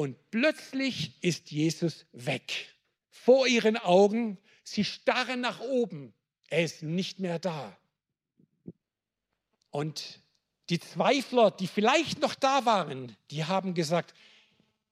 [0.00, 2.74] Und plötzlich ist Jesus weg.
[3.10, 6.14] Vor ihren Augen, sie starren nach oben.
[6.48, 7.76] Er ist nicht mehr da.
[9.68, 10.22] Und
[10.70, 14.14] die Zweifler, die vielleicht noch da waren, die haben gesagt,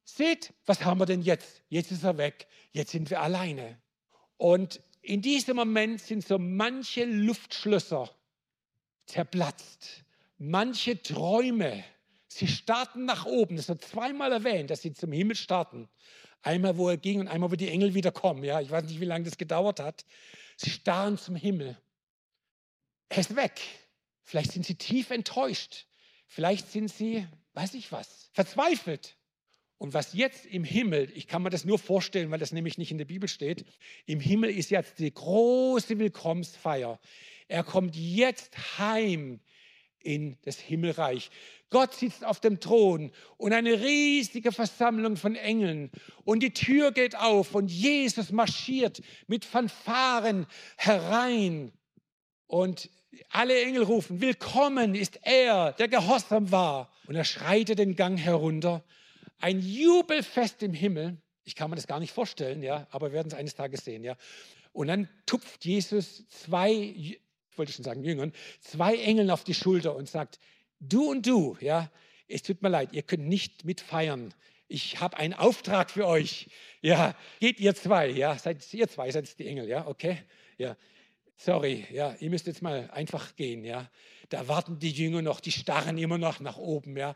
[0.04, 1.62] seht, was haben wir denn jetzt?
[1.70, 3.80] Jetzt ist er weg, jetzt sind wir alleine.
[4.36, 8.14] Und in diesem Moment sind so manche Luftschlösser
[9.06, 10.04] zerplatzt,
[10.36, 11.82] manche Träume,
[12.38, 13.56] sie starten nach oben.
[13.56, 15.88] Das wird zweimal erwähnt, dass sie zum Himmel starten.
[16.42, 18.44] Einmal, wo er ging und einmal, wo die Engel wieder kommen.
[18.44, 20.04] Ja, ich weiß nicht, wie lange das gedauert hat.
[20.56, 21.76] Sie starren zum Himmel.
[23.08, 23.60] Er ist weg.
[24.24, 25.86] Vielleicht sind sie tief enttäuscht.
[26.26, 29.16] Vielleicht sind sie, weiß ich was, verzweifelt.
[29.78, 32.90] Und was jetzt im Himmel, ich kann mir das nur vorstellen, weil das nämlich nicht
[32.90, 33.64] in der Bibel steht,
[34.06, 37.00] im Himmel ist jetzt die große Willkommensfeier.
[37.46, 39.40] Er kommt jetzt heim
[40.02, 41.30] in das Himmelreich.
[41.70, 45.90] Gott sitzt auf dem Thron und eine riesige Versammlung von Engeln.
[46.24, 51.72] Und die Tür geht auf und Jesus marschiert mit Fanfaren herein.
[52.46, 52.90] Und
[53.30, 56.90] alle Engel rufen, willkommen ist er, der gehorsam war.
[57.06, 58.82] Und er schreitet den Gang herunter
[59.40, 61.16] ein Jubelfest im Himmel.
[61.44, 64.04] Ich kann mir das gar nicht vorstellen, ja, aber wir werden es eines Tages sehen,
[64.04, 64.16] ja.
[64.72, 67.18] Und dann tupft Jesus zwei,
[67.58, 70.38] wollte schon sagen Jüngern, zwei Engeln auf die Schulter und sagt,
[70.80, 71.90] du und du, ja,
[72.28, 74.32] es tut mir leid, ihr könnt nicht mitfeiern.
[74.68, 76.48] Ich habe einen Auftrag für euch.
[76.82, 80.18] Ja, geht ihr zwei, ja, seid ihr zwei, seid die Engel, ja, okay,
[80.58, 80.76] ja.
[81.40, 83.88] Sorry, ja, ihr müsst jetzt mal einfach gehen, ja.
[84.28, 87.14] Da warten die Jünger noch, die starren immer noch nach oben, ja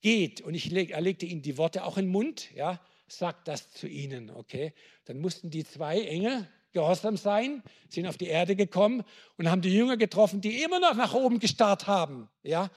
[0.00, 3.48] geht, und ich leg, er legte ihnen die Worte auch in den Mund, ja, sagt
[3.48, 4.72] das zu ihnen, okay?
[5.04, 9.02] Dann mussten die zwei Engel gehorsam sein, sind auf die Erde gekommen
[9.38, 12.70] und haben die Jünger getroffen, die immer noch nach oben gestarrt haben, ja,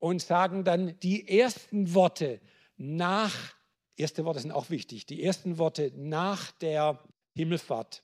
[0.00, 2.40] und sagen dann die ersten Worte
[2.76, 3.54] nach,
[3.96, 6.98] erste Worte sind auch wichtig, die ersten Worte nach der
[7.36, 8.02] Himmelfahrt.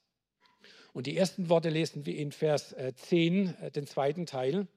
[0.92, 4.68] Und die ersten Worte lesen wir in Vers 10, äh, äh, den zweiten Teil.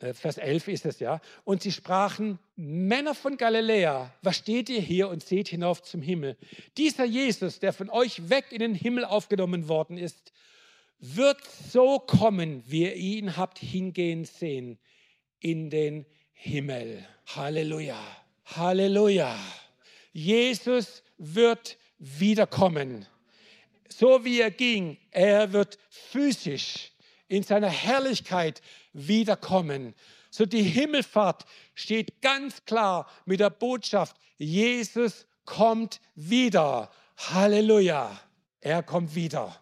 [0.00, 1.20] Äh, Vers 11 ist es ja.
[1.44, 6.36] Und sie sprachen, Männer von Galiläa, was steht ihr hier und seht hinauf zum Himmel?
[6.76, 10.32] Dieser Jesus, der von euch weg in den Himmel aufgenommen worden ist,
[11.00, 11.38] wird
[11.70, 14.78] so kommen, wie ihr ihn habt hingehen sehen,
[15.40, 17.06] in den Himmel.
[17.26, 18.00] Halleluja.
[18.44, 19.38] Halleluja.
[20.12, 23.06] Jesus wird wiederkommen.
[23.88, 26.92] So wie er ging, er wird physisch
[27.28, 28.62] in seiner Herrlichkeit
[28.92, 29.94] wiederkommen.
[30.30, 36.90] So die Himmelfahrt steht ganz klar mit der Botschaft, Jesus kommt wieder.
[37.16, 38.20] Halleluja.
[38.60, 39.60] Er kommt wieder.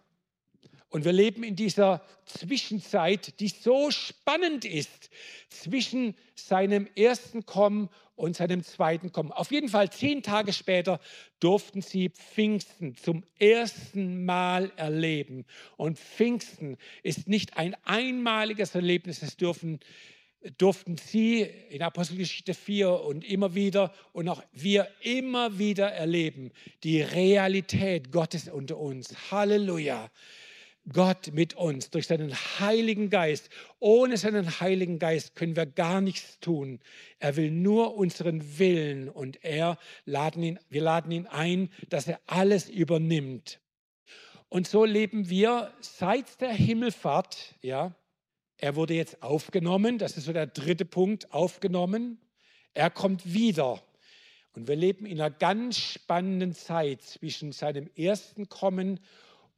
[0.89, 5.11] Und wir leben in dieser Zwischenzeit, die so spannend ist,
[5.49, 9.31] zwischen seinem ersten Kommen und seinem zweiten Kommen.
[9.31, 11.01] Auf jeden Fall zehn Tage später
[11.39, 15.45] durften sie Pfingsten zum ersten Mal erleben.
[15.77, 19.79] Und Pfingsten ist nicht ein einmaliges Erlebnis, es dürfen
[20.59, 26.53] durften sie in Apostelgeschichte 4 und immer wieder und auch wir immer wieder erleben,
[26.85, 29.31] die Realität Gottes unter uns.
[29.31, 30.11] Halleluja.
[30.93, 33.51] Gott mit uns durch seinen Heiligen Geist.
[33.79, 36.81] Ohne seinen Heiligen Geist können wir gar nichts tun.
[37.19, 42.21] Er will nur unseren Willen und er laden ihn, wir laden ihn ein, dass er
[42.27, 43.61] alles übernimmt.
[44.49, 47.95] Und so leben wir seit der Himmelfahrt, ja.
[48.59, 52.19] Er wurde jetzt aufgenommen, das ist so der dritte Punkt, aufgenommen.
[52.73, 53.83] Er kommt wieder.
[54.55, 59.01] Und wir leben in einer ganz spannenden Zeit zwischen seinem ersten Kommen und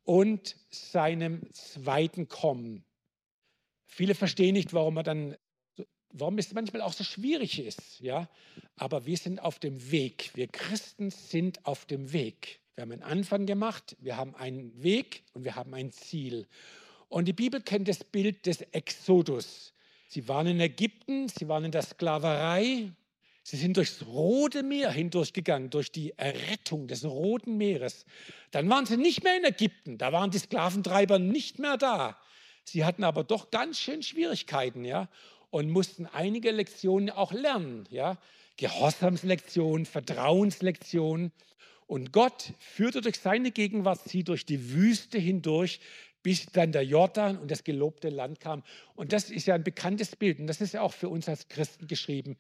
[0.09, 2.83] und seinem zweiten Kommen.
[3.85, 5.37] Viele verstehen nicht, warum er dann,
[6.15, 8.27] warum es manchmal auch so schwierig ist, ja.
[8.77, 10.31] Aber wir sind auf dem Weg.
[10.33, 12.61] Wir Christen sind auf dem Weg.
[12.75, 16.47] Wir haben einen Anfang gemacht, wir haben einen Weg und wir haben ein Ziel.
[17.11, 19.75] Und die Bibel kennt das Bild des Exodus.
[20.09, 22.93] Sie waren in Ägypten, sie waren in der Sklaverei,
[23.51, 28.05] Sie sind durchs Rote Meer hindurchgegangen, durch die Errettung des Roten Meeres.
[28.51, 32.21] Dann waren sie nicht mehr in Ägypten, da waren die Sklaventreiber nicht mehr da.
[32.65, 35.09] Sie hatten aber doch ganz schön Schwierigkeiten, ja.
[35.49, 37.89] und mussten einige Lektionen auch lernen.
[37.89, 38.19] Ja?
[38.59, 41.33] Gehorsamslektionen, Vertrauenslektionen.
[41.87, 45.81] Und Gott führte durch seine Gegenwart sie durch die Wüste hindurch,
[46.23, 48.63] bis dann der Jordan und das gelobte Land kam.
[48.95, 51.49] Und das ist ja ein bekanntes Bild und das ist ja auch für uns als
[51.49, 52.37] Christen geschrieben.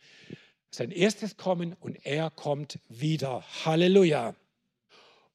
[0.70, 3.44] Sein erstes Kommen und er kommt wieder.
[3.64, 4.34] Halleluja.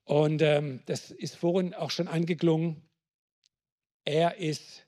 [0.05, 2.81] Und ähm, das ist vorhin auch schon angeklungen.
[4.05, 4.85] Er ist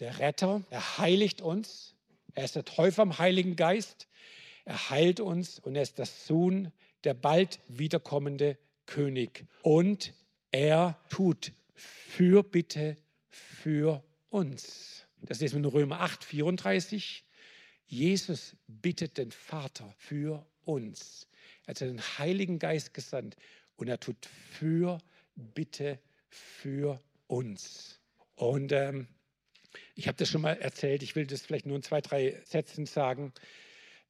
[0.00, 1.94] der Retter, er heiligt uns,
[2.34, 4.08] er ist der Täufer am Heiligen Geist,
[4.64, 6.72] er heilt uns und er ist das Sohn,
[7.04, 9.46] der bald wiederkommende König.
[9.62, 10.12] Und
[10.50, 12.96] er tut Fürbitte
[13.28, 15.06] für uns.
[15.22, 17.24] Das lesen wir in Römer 8, 34.
[17.86, 21.28] Jesus bittet den Vater für uns.
[21.66, 23.36] Er hat den Heiligen Geist gesandt
[23.76, 28.00] und er tut Fürbitte für uns.
[28.36, 29.06] Und ähm,
[29.94, 32.86] ich habe das schon mal erzählt, ich will das vielleicht nur in zwei, drei Sätzen
[32.86, 33.32] sagen.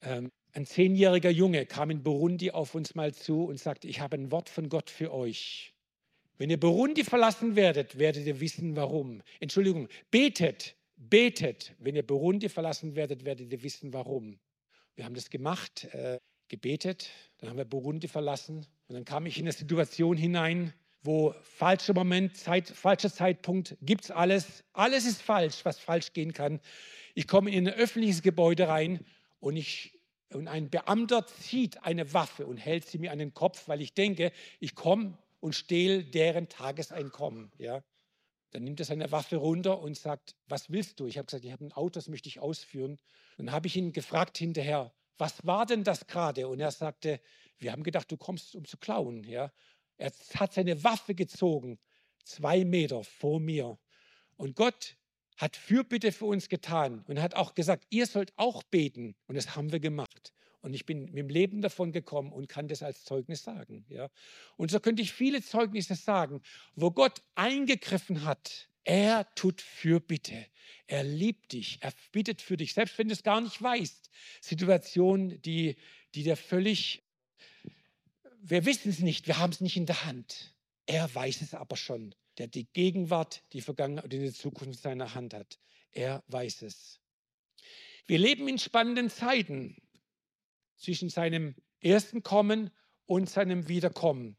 [0.02, 4.16] Ähm, ein zehnjähriger Junge kam in Burundi auf uns mal zu und sagte, ich habe
[4.16, 5.74] ein Wort von Gott für euch.
[6.38, 9.22] Wenn ihr Burundi verlassen werdet, werdet ihr wissen, warum.
[9.40, 11.74] Entschuldigung, betet, betet.
[11.78, 14.38] Wenn ihr Burundi verlassen werdet, werdet ihr wissen, warum.
[14.96, 19.38] Wir haben das gemacht, äh, gebetet, dann haben wir Burundi verlassen und dann kam ich
[19.38, 24.64] in eine Situation hinein, wo falscher Moment, Zeit, falscher Zeitpunkt, gibt es alles.
[24.72, 26.60] Alles ist falsch, was falsch gehen kann.
[27.14, 29.04] Ich komme in ein öffentliches Gebäude rein
[29.40, 30.00] und, ich,
[30.32, 33.94] und ein Beamter zieht eine Waffe und hält sie mir an den Kopf, weil ich
[33.94, 37.52] denke, ich komme und stehle deren Tageseinkommen.
[37.58, 37.82] Ja?
[38.54, 41.06] Dann nimmt er seine Waffe runter und sagt, was willst du?
[41.06, 43.00] Ich habe gesagt, ich habe ein Auto, das möchte ich ausführen.
[43.36, 46.46] Dann habe ich ihn gefragt hinterher, was war denn das gerade?
[46.46, 47.20] Und er sagte,
[47.58, 49.24] wir haben gedacht, du kommst, um zu klauen.
[49.24, 49.52] Ja?
[49.96, 51.80] Er hat seine Waffe gezogen,
[52.22, 53.76] zwei Meter vor mir.
[54.36, 54.96] Und Gott
[55.36, 59.16] hat Fürbitte für uns getan und hat auch gesagt, ihr sollt auch beten.
[59.26, 60.13] Und das haben wir gemacht.
[60.64, 63.84] Und ich bin mit dem Leben davon gekommen und kann das als Zeugnis sagen.
[63.88, 64.08] Ja?
[64.56, 66.42] Und so könnte ich viele Zeugnisse sagen,
[66.74, 68.68] wo Gott eingegriffen hat.
[68.82, 70.46] Er tut Fürbitte.
[70.86, 71.78] Er liebt dich.
[71.80, 74.10] Er bittet für dich, selbst wenn du es gar nicht weißt.
[74.40, 75.76] Situationen, die,
[76.14, 77.04] die dir völlig
[78.46, 80.54] wir wissen es nicht, wir haben es nicht in der Hand.
[80.84, 85.14] Er weiß es aber schon, der die Gegenwart, die Vergangenheit und die Zukunft in seiner
[85.14, 85.58] Hand hat.
[85.92, 87.00] Er weiß es.
[88.06, 89.76] Wir leben in spannenden Zeiten
[90.76, 92.70] zwischen seinem ersten Kommen
[93.06, 94.36] und seinem Wiederkommen.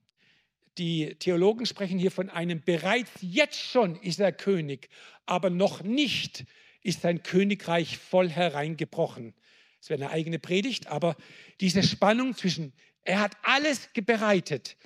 [0.78, 4.90] Die Theologen sprechen hier von einem bereits jetzt schon ist er König,
[5.26, 6.46] aber noch nicht
[6.82, 9.34] ist sein Königreich voll hereingebrochen.
[9.80, 11.16] Das wäre eine eigene Predigt, aber
[11.62, 12.74] diese Spannung zwischen
[13.06, 14.78] er hat alles bereitet,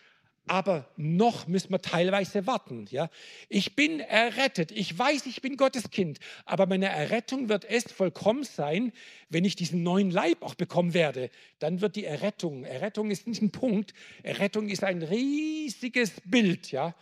[0.49, 2.88] aber noch müssen wir teilweise warten.
[2.89, 3.09] Ja?
[3.49, 4.71] Ich bin errettet.
[4.71, 6.19] Ich weiß, ich bin Gottes Kind.
[6.45, 8.91] Aber meine Errettung wird erst vollkommen sein,
[9.29, 11.29] wenn ich diesen neuen Leib auch bekommen werde.
[11.59, 12.63] Dann wird die Errettung.
[12.63, 13.93] Errettung ist nicht ein Punkt.
[14.23, 16.71] Errettung ist ein riesiges Bild.
[16.71, 16.95] Ja?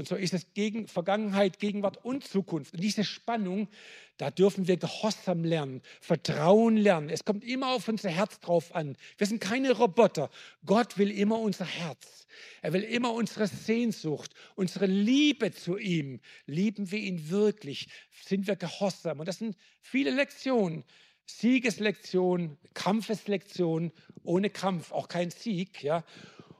[0.00, 2.72] Und so ist es gegen Vergangenheit, Gegenwart und Zukunft.
[2.72, 3.68] Und diese Spannung,
[4.16, 7.10] da dürfen wir Gehorsam lernen, Vertrauen lernen.
[7.10, 8.96] Es kommt immer auf unser Herz drauf an.
[9.18, 10.30] Wir sind keine Roboter.
[10.64, 12.26] Gott will immer unser Herz.
[12.62, 16.20] Er will immer unsere Sehnsucht, unsere Liebe zu ihm.
[16.46, 17.88] Lieben wir ihn wirklich?
[18.24, 19.20] Sind wir gehorsam?
[19.20, 20.82] Und das sind viele Lektionen.
[21.26, 23.92] Siegeslektionen, Kampfeslektionen,
[24.24, 25.82] ohne Kampf auch kein Sieg.
[25.82, 26.04] Ja?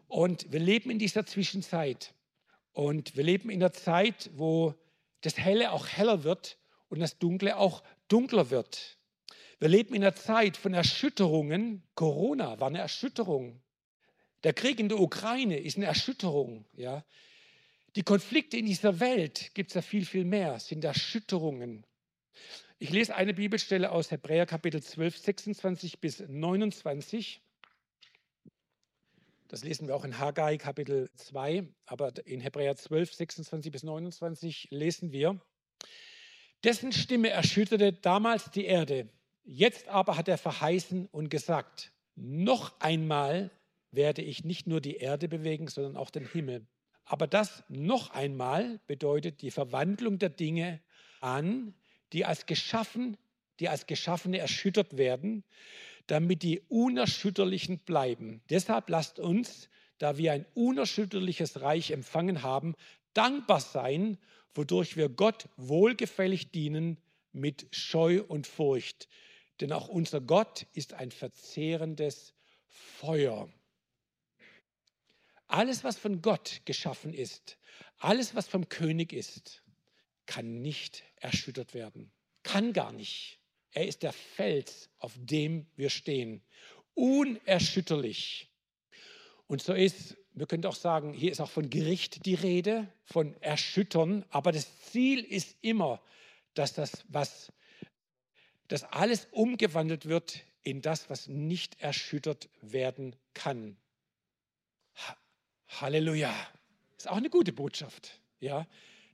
[0.09, 2.13] Und wir leben in dieser Zwischenzeit.
[2.73, 4.75] Und wir leben in einer Zeit, wo
[5.21, 8.99] das Helle auch heller wird und das Dunkle auch dunkler wird.
[9.59, 11.83] Wir leben in einer Zeit von Erschütterungen.
[11.95, 13.61] Corona war eine Erschütterung.
[14.43, 16.65] Der Krieg in der Ukraine ist eine Erschütterung.
[16.75, 17.05] Ja?
[17.97, 21.85] Die Konflikte in dieser Welt gibt es ja viel, viel mehr, sind Erschütterungen.
[22.79, 27.43] Ich lese eine Bibelstelle aus Hebräer Kapitel 12, 26 bis 29.
[29.51, 34.69] Das lesen wir auch in Haggai Kapitel 2, aber in Hebräer 12, 26 bis 29
[34.71, 35.41] lesen wir,
[36.63, 39.09] dessen Stimme erschütterte damals die Erde.
[39.43, 43.51] Jetzt aber hat er verheißen und gesagt, noch einmal
[43.91, 46.65] werde ich nicht nur die Erde bewegen, sondern auch den Himmel.
[47.05, 50.81] Aber das noch einmal bedeutet die Verwandlung der Dinge
[51.21, 51.75] an,
[52.13, 53.17] die als geschaffen,
[53.59, 55.43] die als Geschaffene erschüttert werden,
[56.07, 58.43] damit die Unerschütterlichen bleiben.
[58.51, 62.75] Deshalb lasst uns, da wir ein unerschütterliches Reich empfangen haben,
[63.15, 64.19] dankbar sein
[64.55, 66.99] wodurch wir Gott wohlgefällig dienen
[67.33, 69.09] mit Scheu und Furcht.
[69.61, 72.35] Denn auch unser Gott ist ein verzehrendes
[72.67, 73.49] Feuer.
[75.47, 77.59] Alles, was von Gott geschaffen ist,
[77.99, 79.63] alles, was vom König ist,
[80.27, 82.13] kann nicht erschüttert werden.
[82.43, 83.40] Kann gar nicht.
[83.73, 86.43] Er ist der Fels, auf dem wir stehen.
[86.95, 88.49] Unerschütterlich.
[89.47, 93.35] Und so ist, wir können auch sagen, hier ist auch von Gericht die Rede, von
[93.43, 94.25] Erschüttern.
[94.31, 96.01] Aber das Ziel ist immer,
[96.55, 97.53] dass das, was,
[98.69, 103.77] dass alles umgewandelt wird in das, was nicht erschüttert werden kann.
[105.69, 106.35] Halleluja.
[106.97, 108.67] Ist auch eine gute Botschaft, ja,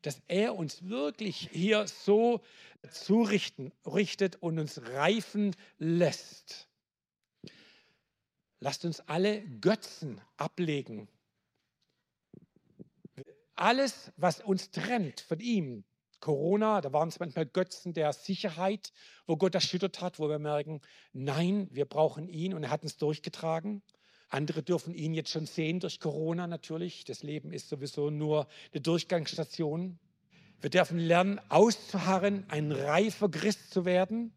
[0.06, 2.40] dass er uns wirklich hier so
[2.90, 6.68] zurichten, richtet und uns reifen lässt.
[8.60, 11.08] Lasst uns alle Götzen ablegen.
[13.56, 15.84] Alles, was uns trennt von ihm,
[16.20, 18.92] Corona, da waren es manchmal Götzen der Sicherheit,
[19.26, 20.80] wo Gott erschüttert hat, wo wir merken,
[21.12, 23.82] nein, wir brauchen ihn und er hat uns durchgetragen.
[24.28, 27.04] Andere dürfen ihn jetzt schon sehen durch Corona natürlich.
[27.04, 29.98] Das Leben ist sowieso nur eine Durchgangsstation.
[30.60, 34.32] Wir dürfen lernen, auszuharren, ein reifer Christ zu werden.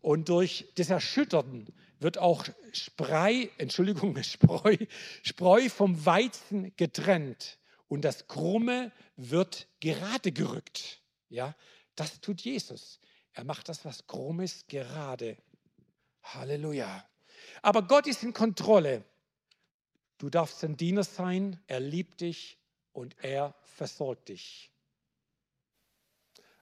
[0.00, 1.66] Und durch das Erschüttern
[1.98, 4.76] wird auch Sprei, Entschuldigung, Spreu,
[5.22, 7.58] Spreu vom Weizen getrennt
[7.88, 11.02] und das Krumme wird gerade gerückt.
[11.28, 11.54] Ja,
[11.96, 13.00] das tut Jesus.
[13.32, 15.36] Er macht das, was krumm ist, gerade.
[16.22, 17.09] Halleluja.
[17.62, 19.04] Aber Gott ist in Kontrolle.
[20.18, 22.58] Du darfst sein Diener sein, er liebt dich
[22.92, 24.70] und er versorgt dich.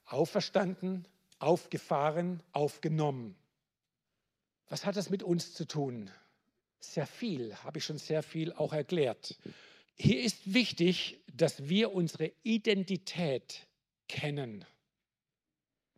[0.07, 1.07] Auferstanden,
[1.38, 3.36] aufgefahren, aufgenommen.
[4.68, 6.11] Was hat das mit uns zu tun?
[6.80, 9.38] Sehr viel, habe ich schon sehr viel auch erklärt.
[9.94, 13.66] Hier ist wichtig, dass wir unsere Identität
[14.07, 14.64] kennen.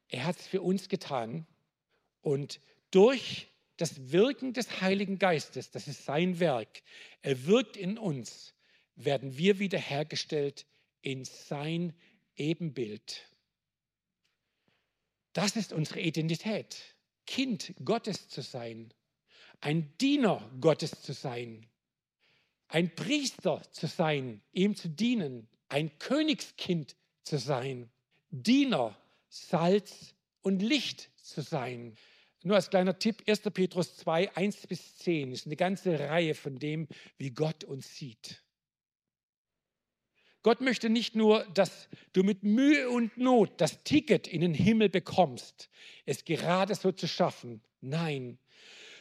[0.09, 1.47] Er hat es für uns getan
[2.23, 3.49] und durch
[3.81, 6.83] das Wirken des Heiligen Geistes, das ist sein Werk,
[7.23, 8.53] er wirkt in uns,
[8.95, 10.67] werden wir wiederhergestellt
[11.01, 11.95] in sein
[12.37, 13.27] Ebenbild.
[15.33, 16.95] Das ist unsere Identität,
[17.27, 18.93] Kind Gottes zu sein,
[19.61, 21.67] ein Diener Gottes zu sein,
[22.69, 27.91] ein Priester zu sein, ihm zu dienen, ein Königskind zu sein,
[28.31, 28.97] Diener,
[29.29, 31.97] Salz und Licht zu sein.
[32.43, 33.41] Nur als kleiner Tipp, 1.
[33.53, 36.89] Petrus 2, 1 bis 10 ist eine ganze Reihe von dem,
[37.19, 38.43] wie Gott uns sieht.
[40.43, 44.89] Gott möchte nicht nur, dass du mit Mühe und Not das Ticket in den Himmel
[44.89, 45.69] bekommst,
[46.07, 47.63] es gerade so zu schaffen.
[47.83, 48.39] Nein,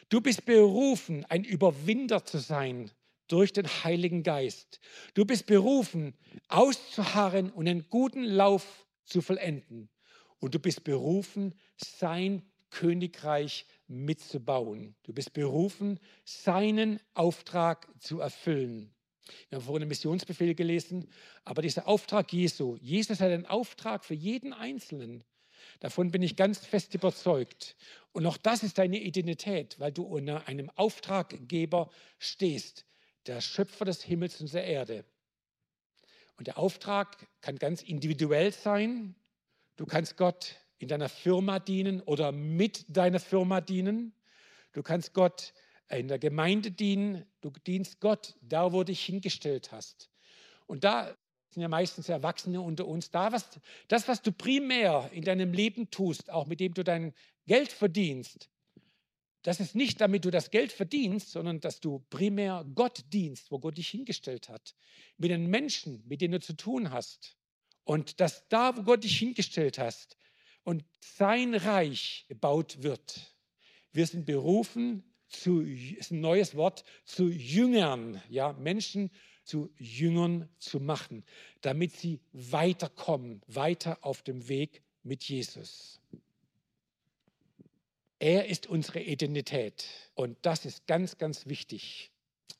[0.10, 2.92] du bist berufen, ein Überwinder zu sein
[3.30, 4.82] durch den Heiligen Geist.
[5.14, 6.14] Du bist berufen,
[6.50, 9.90] auszuharren und einen guten Lauf zu vollenden.
[10.40, 14.96] Und du bist berufen, sein Königreich mitzubauen.
[15.04, 18.94] Du bist berufen, seinen Auftrag zu erfüllen.
[19.50, 21.08] Wir haben vorhin einen Missionsbefehl gelesen,
[21.46, 25.24] aber dieser Auftrag Jesu, Jesus hat einen Auftrag für jeden Einzelnen.
[25.80, 27.76] Davon bin ich ganz fest überzeugt.
[28.12, 32.86] Und auch das ist deine Identität, weil du unter einem Auftraggeber stehst
[33.30, 35.06] der Schöpfer des Himmels und der Erde.
[36.38, 39.16] Und der Auftrag kann ganz individuell sein.
[39.76, 44.14] Du kannst Gott in deiner Firma dienen oder mit deiner Firma dienen.
[44.72, 45.54] Du kannst Gott
[45.90, 47.26] in der Gemeinde dienen.
[47.42, 50.10] Du dienst Gott da, wo du dich hingestellt hast.
[50.68, 51.16] Und da
[51.50, 53.12] sind ja meistens Erwachsene unter uns.
[53.12, 57.14] Da, was, das, was du primär in deinem Leben tust, auch mit dem du dein
[57.46, 58.50] Geld verdienst,
[59.44, 63.60] das ist nicht, damit du das Geld verdienst, sondern dass du primär Gott dienst, wo
[63.60, 64.76] Gott dich hingestellt hat.
[65.18, 67.36] Mit den Menschen, mit denen du zu tun hast.
[67.84, 70.19] Und dass da, wo Gott dich hingestellt hast
[70.70, 73.36] und sein Reich gebaut wird.
[73.92, 79.10] Wir sind berufen, zu, ist ein neues Wort, zu Jüngern, ja, Menschen
[79.44, 81.26] zu Jüngern zu machen,
[81.62, 86.00] damit sie weiterkommen, weiter auf dem Weg mit Jesus.
[88.20, 89.88] Er ist unsere Identität.
[90.14, 92.12] Und das ist ganz, ganz wichtig.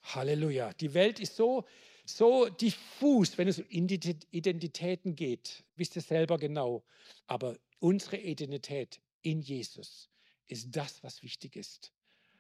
[0.02, 0.74] Halleluja.
[0.74, 1.64] Die Welt ist so,
[2.06, 5.64] so diffus, wenn es um Identitäten geht.
[5.76, 6.84] Wisst ihr selber genau.
[7.28, 10.10] Aber unsere Identität in Jesus
[10.48, 11.92] ist das, was wichtig ist.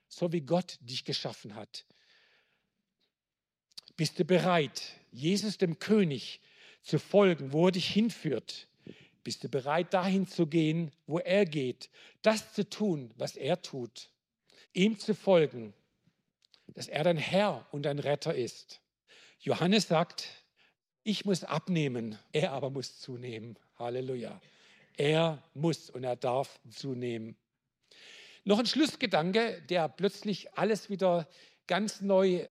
[0.07, 1.85] So wie Gott dich geschaffen hat.
[3.95, 6.39] Bist du bereit, Jesus dem König
[6.83, 8.67] zu folgen, wo er dich hinführt?
[9.23, 11.89] Bist du bereit, dahin zu gehen, wo er geht,
[12.21, 14.09] das zu tun, was er tut,
[14.73, 15.73] ihm zu folgen,
[16.67, 18.81] dass er dein Herr und dein Retter ist?
[19.39, 20.27] Johannes sagt,
[21.03, 23.57] ich muss abnehmen, er aber muss zunehmen.
[23.77, 24.41] Halleluja.
[24.97, 27.37] Er muss und er darf zunehmen.
[28.43, 31.27] Noch ein Schlussgedanke, der plötzlich alles wieder
[31.67, 32.47] ganz neu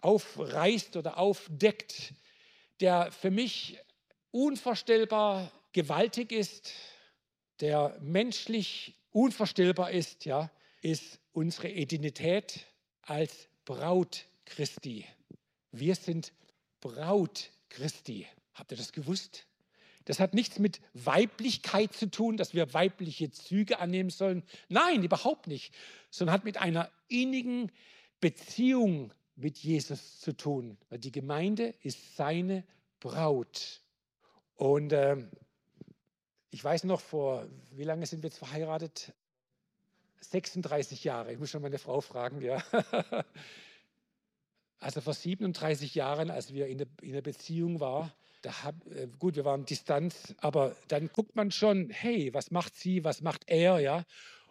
[0.00, 2.14] aufreißt oder aufdeckt,
[2.80, 3.78] der für mich
[4.30, 6.72] unvorstellbar gewaltig ist.
[7.60, 10.50] der menschlich unvorstellbar ist, ja,
[10.82, 12.66] ist unsere Identität
[13.02, 15.06] als Braut Christi.
[15.70, 16.32] Wir sind
[16.80, 18.26] Braut Christi.
[18.54, 19.46] Habt ihr das gewusst?
[20.04, 24.42] Das hat nichts mit Weiblichkeit zu tun, dass wir weibliche Züge annehmen sollen.
[24.68, 25.74] Nein, überhaupt nicht.
[26.10, 27.72] Sondern hat mit einer innigen
[28.20, 30.76] Beziehung mit Jesus zu tun.
[30.90, 32.64] Weil die Gemeinde ist seine
[33.00, 33.82] Braut.
[34.56, 35.16] Und äh,
[36.50, 39.12] ich weiß noch, vor wie lange sind wir jetzt verheiratet?
[40.20, 41.32] 36 Jahre.
[41.32, 42.62] Ich muss schon meine Frau fragen, ja.
[44.80, 48.12] Also vor 37 Jahren, als wir in der, in der Beziehung waren,
[48.46, 53.04] hab, äh, gut, wir waren Distanz, aber dann guckt man schon, hey, was macht sie,
[53.04, 54.04] was macht er, ja?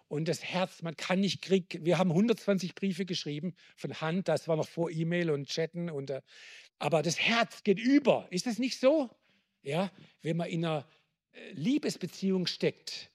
[0.08, 1.86] Und das Herz, man kann nicht kriegen.
[1.86, 5.90] Wir haben 120 Briefe geschrieben von Hand, das war noch vor E-Mail und Chatten.
[5.90, 6.22] Und, äh,
[6.78, 8.28] aber das Herz geht über.
[8.30, 9.10] Ist das nicht so?
[9.64, 9.92] Ja,
[10.22, 10.88] wenn man in einer
[11.32, 13.12] äh, Liebesbeziehung steckt,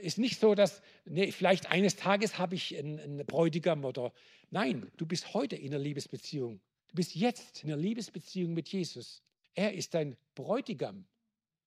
[0.00, 4.12] ist nicht so, dass nee, vielleicht eines Tages habe ich einen, einen Bräutigam oder
[4.50, 6.60] nein, du bist heute in einer Liebesbeziehung.
[6.94, 9.20] Du bist jetzt in einer Liebesbeziehung mit Jesus.
[9.54, 11.06] Er ist dein Bräutigam.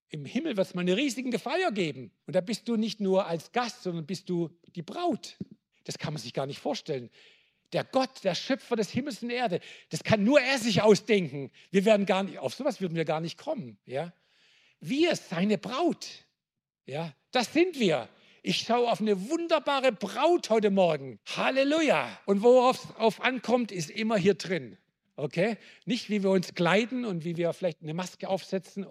[0.08, 2.14] Im Himmel wird es mal eine riesige Feier geben.
[2.28, 5.36] Und da bist du nicht nur als Gast, sondern bist du die Braut.
[5.84, 7.10] Das kann man sich gar nicht vorstellen.
[7.74, 9.60] Der Gott, der Schöpfer des Himmels und Erde,
[9.90, 11.52] das kann nur er sich ausdenken.
[11.72, 13.78] Wir werden gar nicht, auf sowas würden wir gar nicht kommen.
[13.86, 14.14] Ja?
[14.80, 16.08] Wir, seine Braut.
[16.86, 18.08] Ja, das sind wir.
[18.44, 21.20] Ich schaue auf eine wunderbare Braut heute Morgen.
[21.36, 22.18] Halleluja.
[22.26, 24.78] Und worauf es ankommt, ist immer hier drin.
[25.18, 25.58] Okay?
[25.86, 28.86] Nicht, wie wir uns kleiden und wie wir vielleicht eine Maske aufsetzen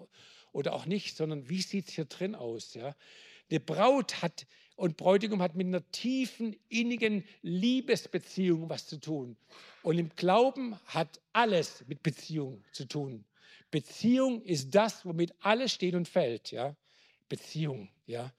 [0.51, 2.73] oder auch nicht, sondern wie sieht es hier drin aus?
[2.73, 2.95] Ja?
[3.49, 9.37] Eine Braut hat und Bräutigam hat mit einer tiefen, innigen Liebesbeziehung was zu tun.
[9.83, 13.23] Und im Glauben hat alles mit Beziehung zu tun.
[13.71, 16.51] Beziehung ist das, womit alles steht und fällt.
[16.51, 16.75] Ja?
[17.29, 17.89] Beziehung.
[18.05, 18.33] Ja?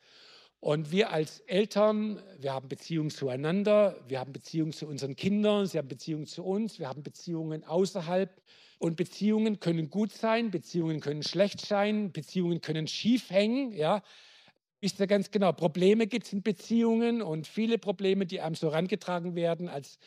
[0.61, 5.78] Und wir als Eltern, wir haben Beziehungen zueinander, wir haben Beziehungen zu unseren Kindern, sie
[5.78, 8.42] haben Beziehungen zu uns, wir haben Beziehungen außerhalb.
[8.78, 13.72] Und Beziehungen können gut sein, Beziehungen können schlecht sein, Beziehungen können schief hängen.
[13.72, 14.02] Ja?
[14.80, 18.70] Wisst ihr ganz genau, Probleme gibt es in Beziehungen und viele Probleme, die einem so
[18.70, 19.98] herangetragen werden als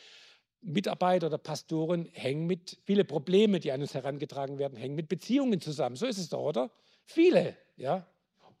[0.62, 5.96] Mitarbeiter oder Pastoren, hängen mit, viele Probleme, die an herangetragen werden, hängen mit Beziehungen zusammen.
[5.96, 6.70] So ist es doch, oder?
[7.04, 8.06] Viele, ja.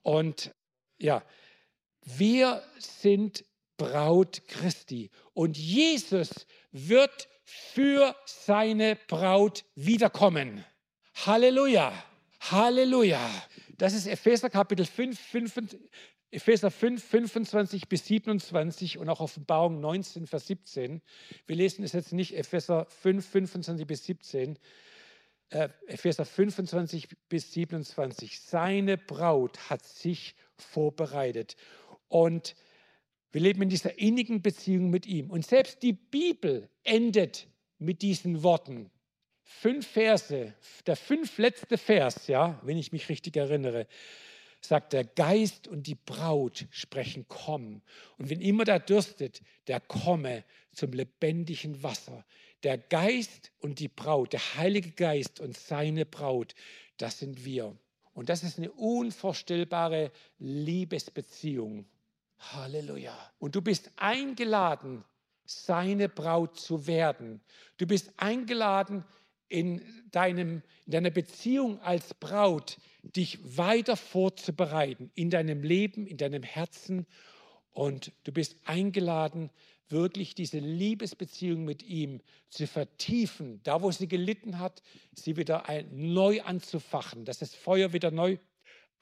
[0.02, 0.52] Und
[0.98, 1.22] ja,
[2.04, 3.44] wir sind
[3.76, 10.64] Braut Christi und Jesus wird für seine Braut wiederkommen.
[11.26, 11.92] Halleluja,
[12.50, 13.20] Halleluja.
[13.78, 15.76] Das ist Epheser Kapitel 5, 5,
[16.30, 21.02] Epheser 5, 25 bis 27 und auch Offenbarung 19, Vers 17.
[21.46, 24.58] Wir lesen es jetzt nicht Epheser 5, 25 bis 17.
[25.50, 28.40] Äh, Epheser 25 bis 27.
[28.40, 31.56] Seine Braut hat sich vorbereitet.
[32.12, 32.54] Und
[33.32, 35.30] wir leben in dieser innigen Beziehung mit ihm.
[35.30, 37.48] Und selbst die Bibel endet
[37.78, 38.90] mit diesen Worten.
[39.42, 40.52] Fünf Verse,
[40.86, 43.86] der fünf letzte Vers, ja, wenn ich mich richtig erinnere,
[44.60, 47.80] sagt der Geist und die Braut sprechen, komm.
[48.18, 52.26] Und wenn immer der dürstet, der komme zum lebendigen Wasser.
[52.62, 56.54] Der Geist und die Braut, der Heilige Geist und seine Braut,
[56.98, 57.74] das sind wir.
[58.12, 61.86] Und das ist eine unvorstellbare Liebesbeziehung.
[62.42, 63.16] Halleluja.
[63.38, 65.04] Und du bist eingeladen,
[65.44, 67.40] seine Braut zu werden.
[67.76, 69.04] Du bist eingeladen,
[69.52, 76.42] in, deinem, in deiner Beziehung als Braut dich weiter vorzubereiten, in deinem Leben, in deinem
[76.42, 77.06] Herzen.
[77.70, 79.50] Und du bist eingeladen,
[79.88, 84.82] wirklich diese Liebesbeziehung mit ihm zu vertiefen, da wo sie gelitten hat,
[85.12, 88.38] sie wieder neu anzufachen, dass das Feuer wieder neu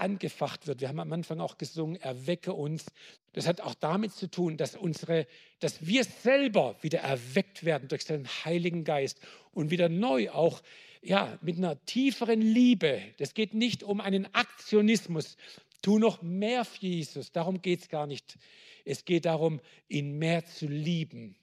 [0.01, 0.81] angefacht wird.
[0.81, 2.87] Wir haben am Anfang auch gesungen, erwecke uns.
[3.33, 5.27] Das hat auch damit zu tun, dass, unsere,
[5.61, 9.21] dass wir selber wieder erweckt werden durch seinen Heiligen Geist
[9.53, 10.63] und wieder neu auch
[11.03, 13.01] ja, mit einer tieferen Liebe.
[13.19, 15.37] Das geht nicht um einen Aktionismus.
[15.83, 17.33] Tu noch mehr für Jesus.
[17.33, 18.39] Darum geht es gar nicht.
[18.85, 21.37] Es geht darum, ihn mehr zu lieben,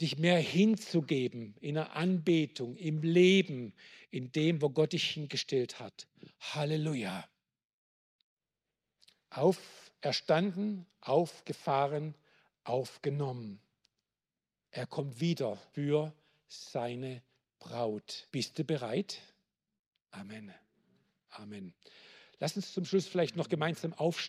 [0.00, 3.74] dich mehr hinzugeben in der Anbetung, im Leben,
[4.10, 6.06] in dem, wo Gott dich hingestellt hat.
[6.38, 7.28] Halleluja
[9.30, 12.14] auferstanden, aufgefahren,
[12.64, 13.60] aufgenommen.
[14.70, 16.12] Er kommt wieder für
[16.46, 17.22] seine
[17.58, 18.26] Braut.
[18.30, 19.20] Bist du bereit?
[20.10, 20.52] Amen.
[21.30, 21.74] Amen.
[22.38, 24.28] Lass uns zum Schluss vielleicht noch gemeinsam aufstehen.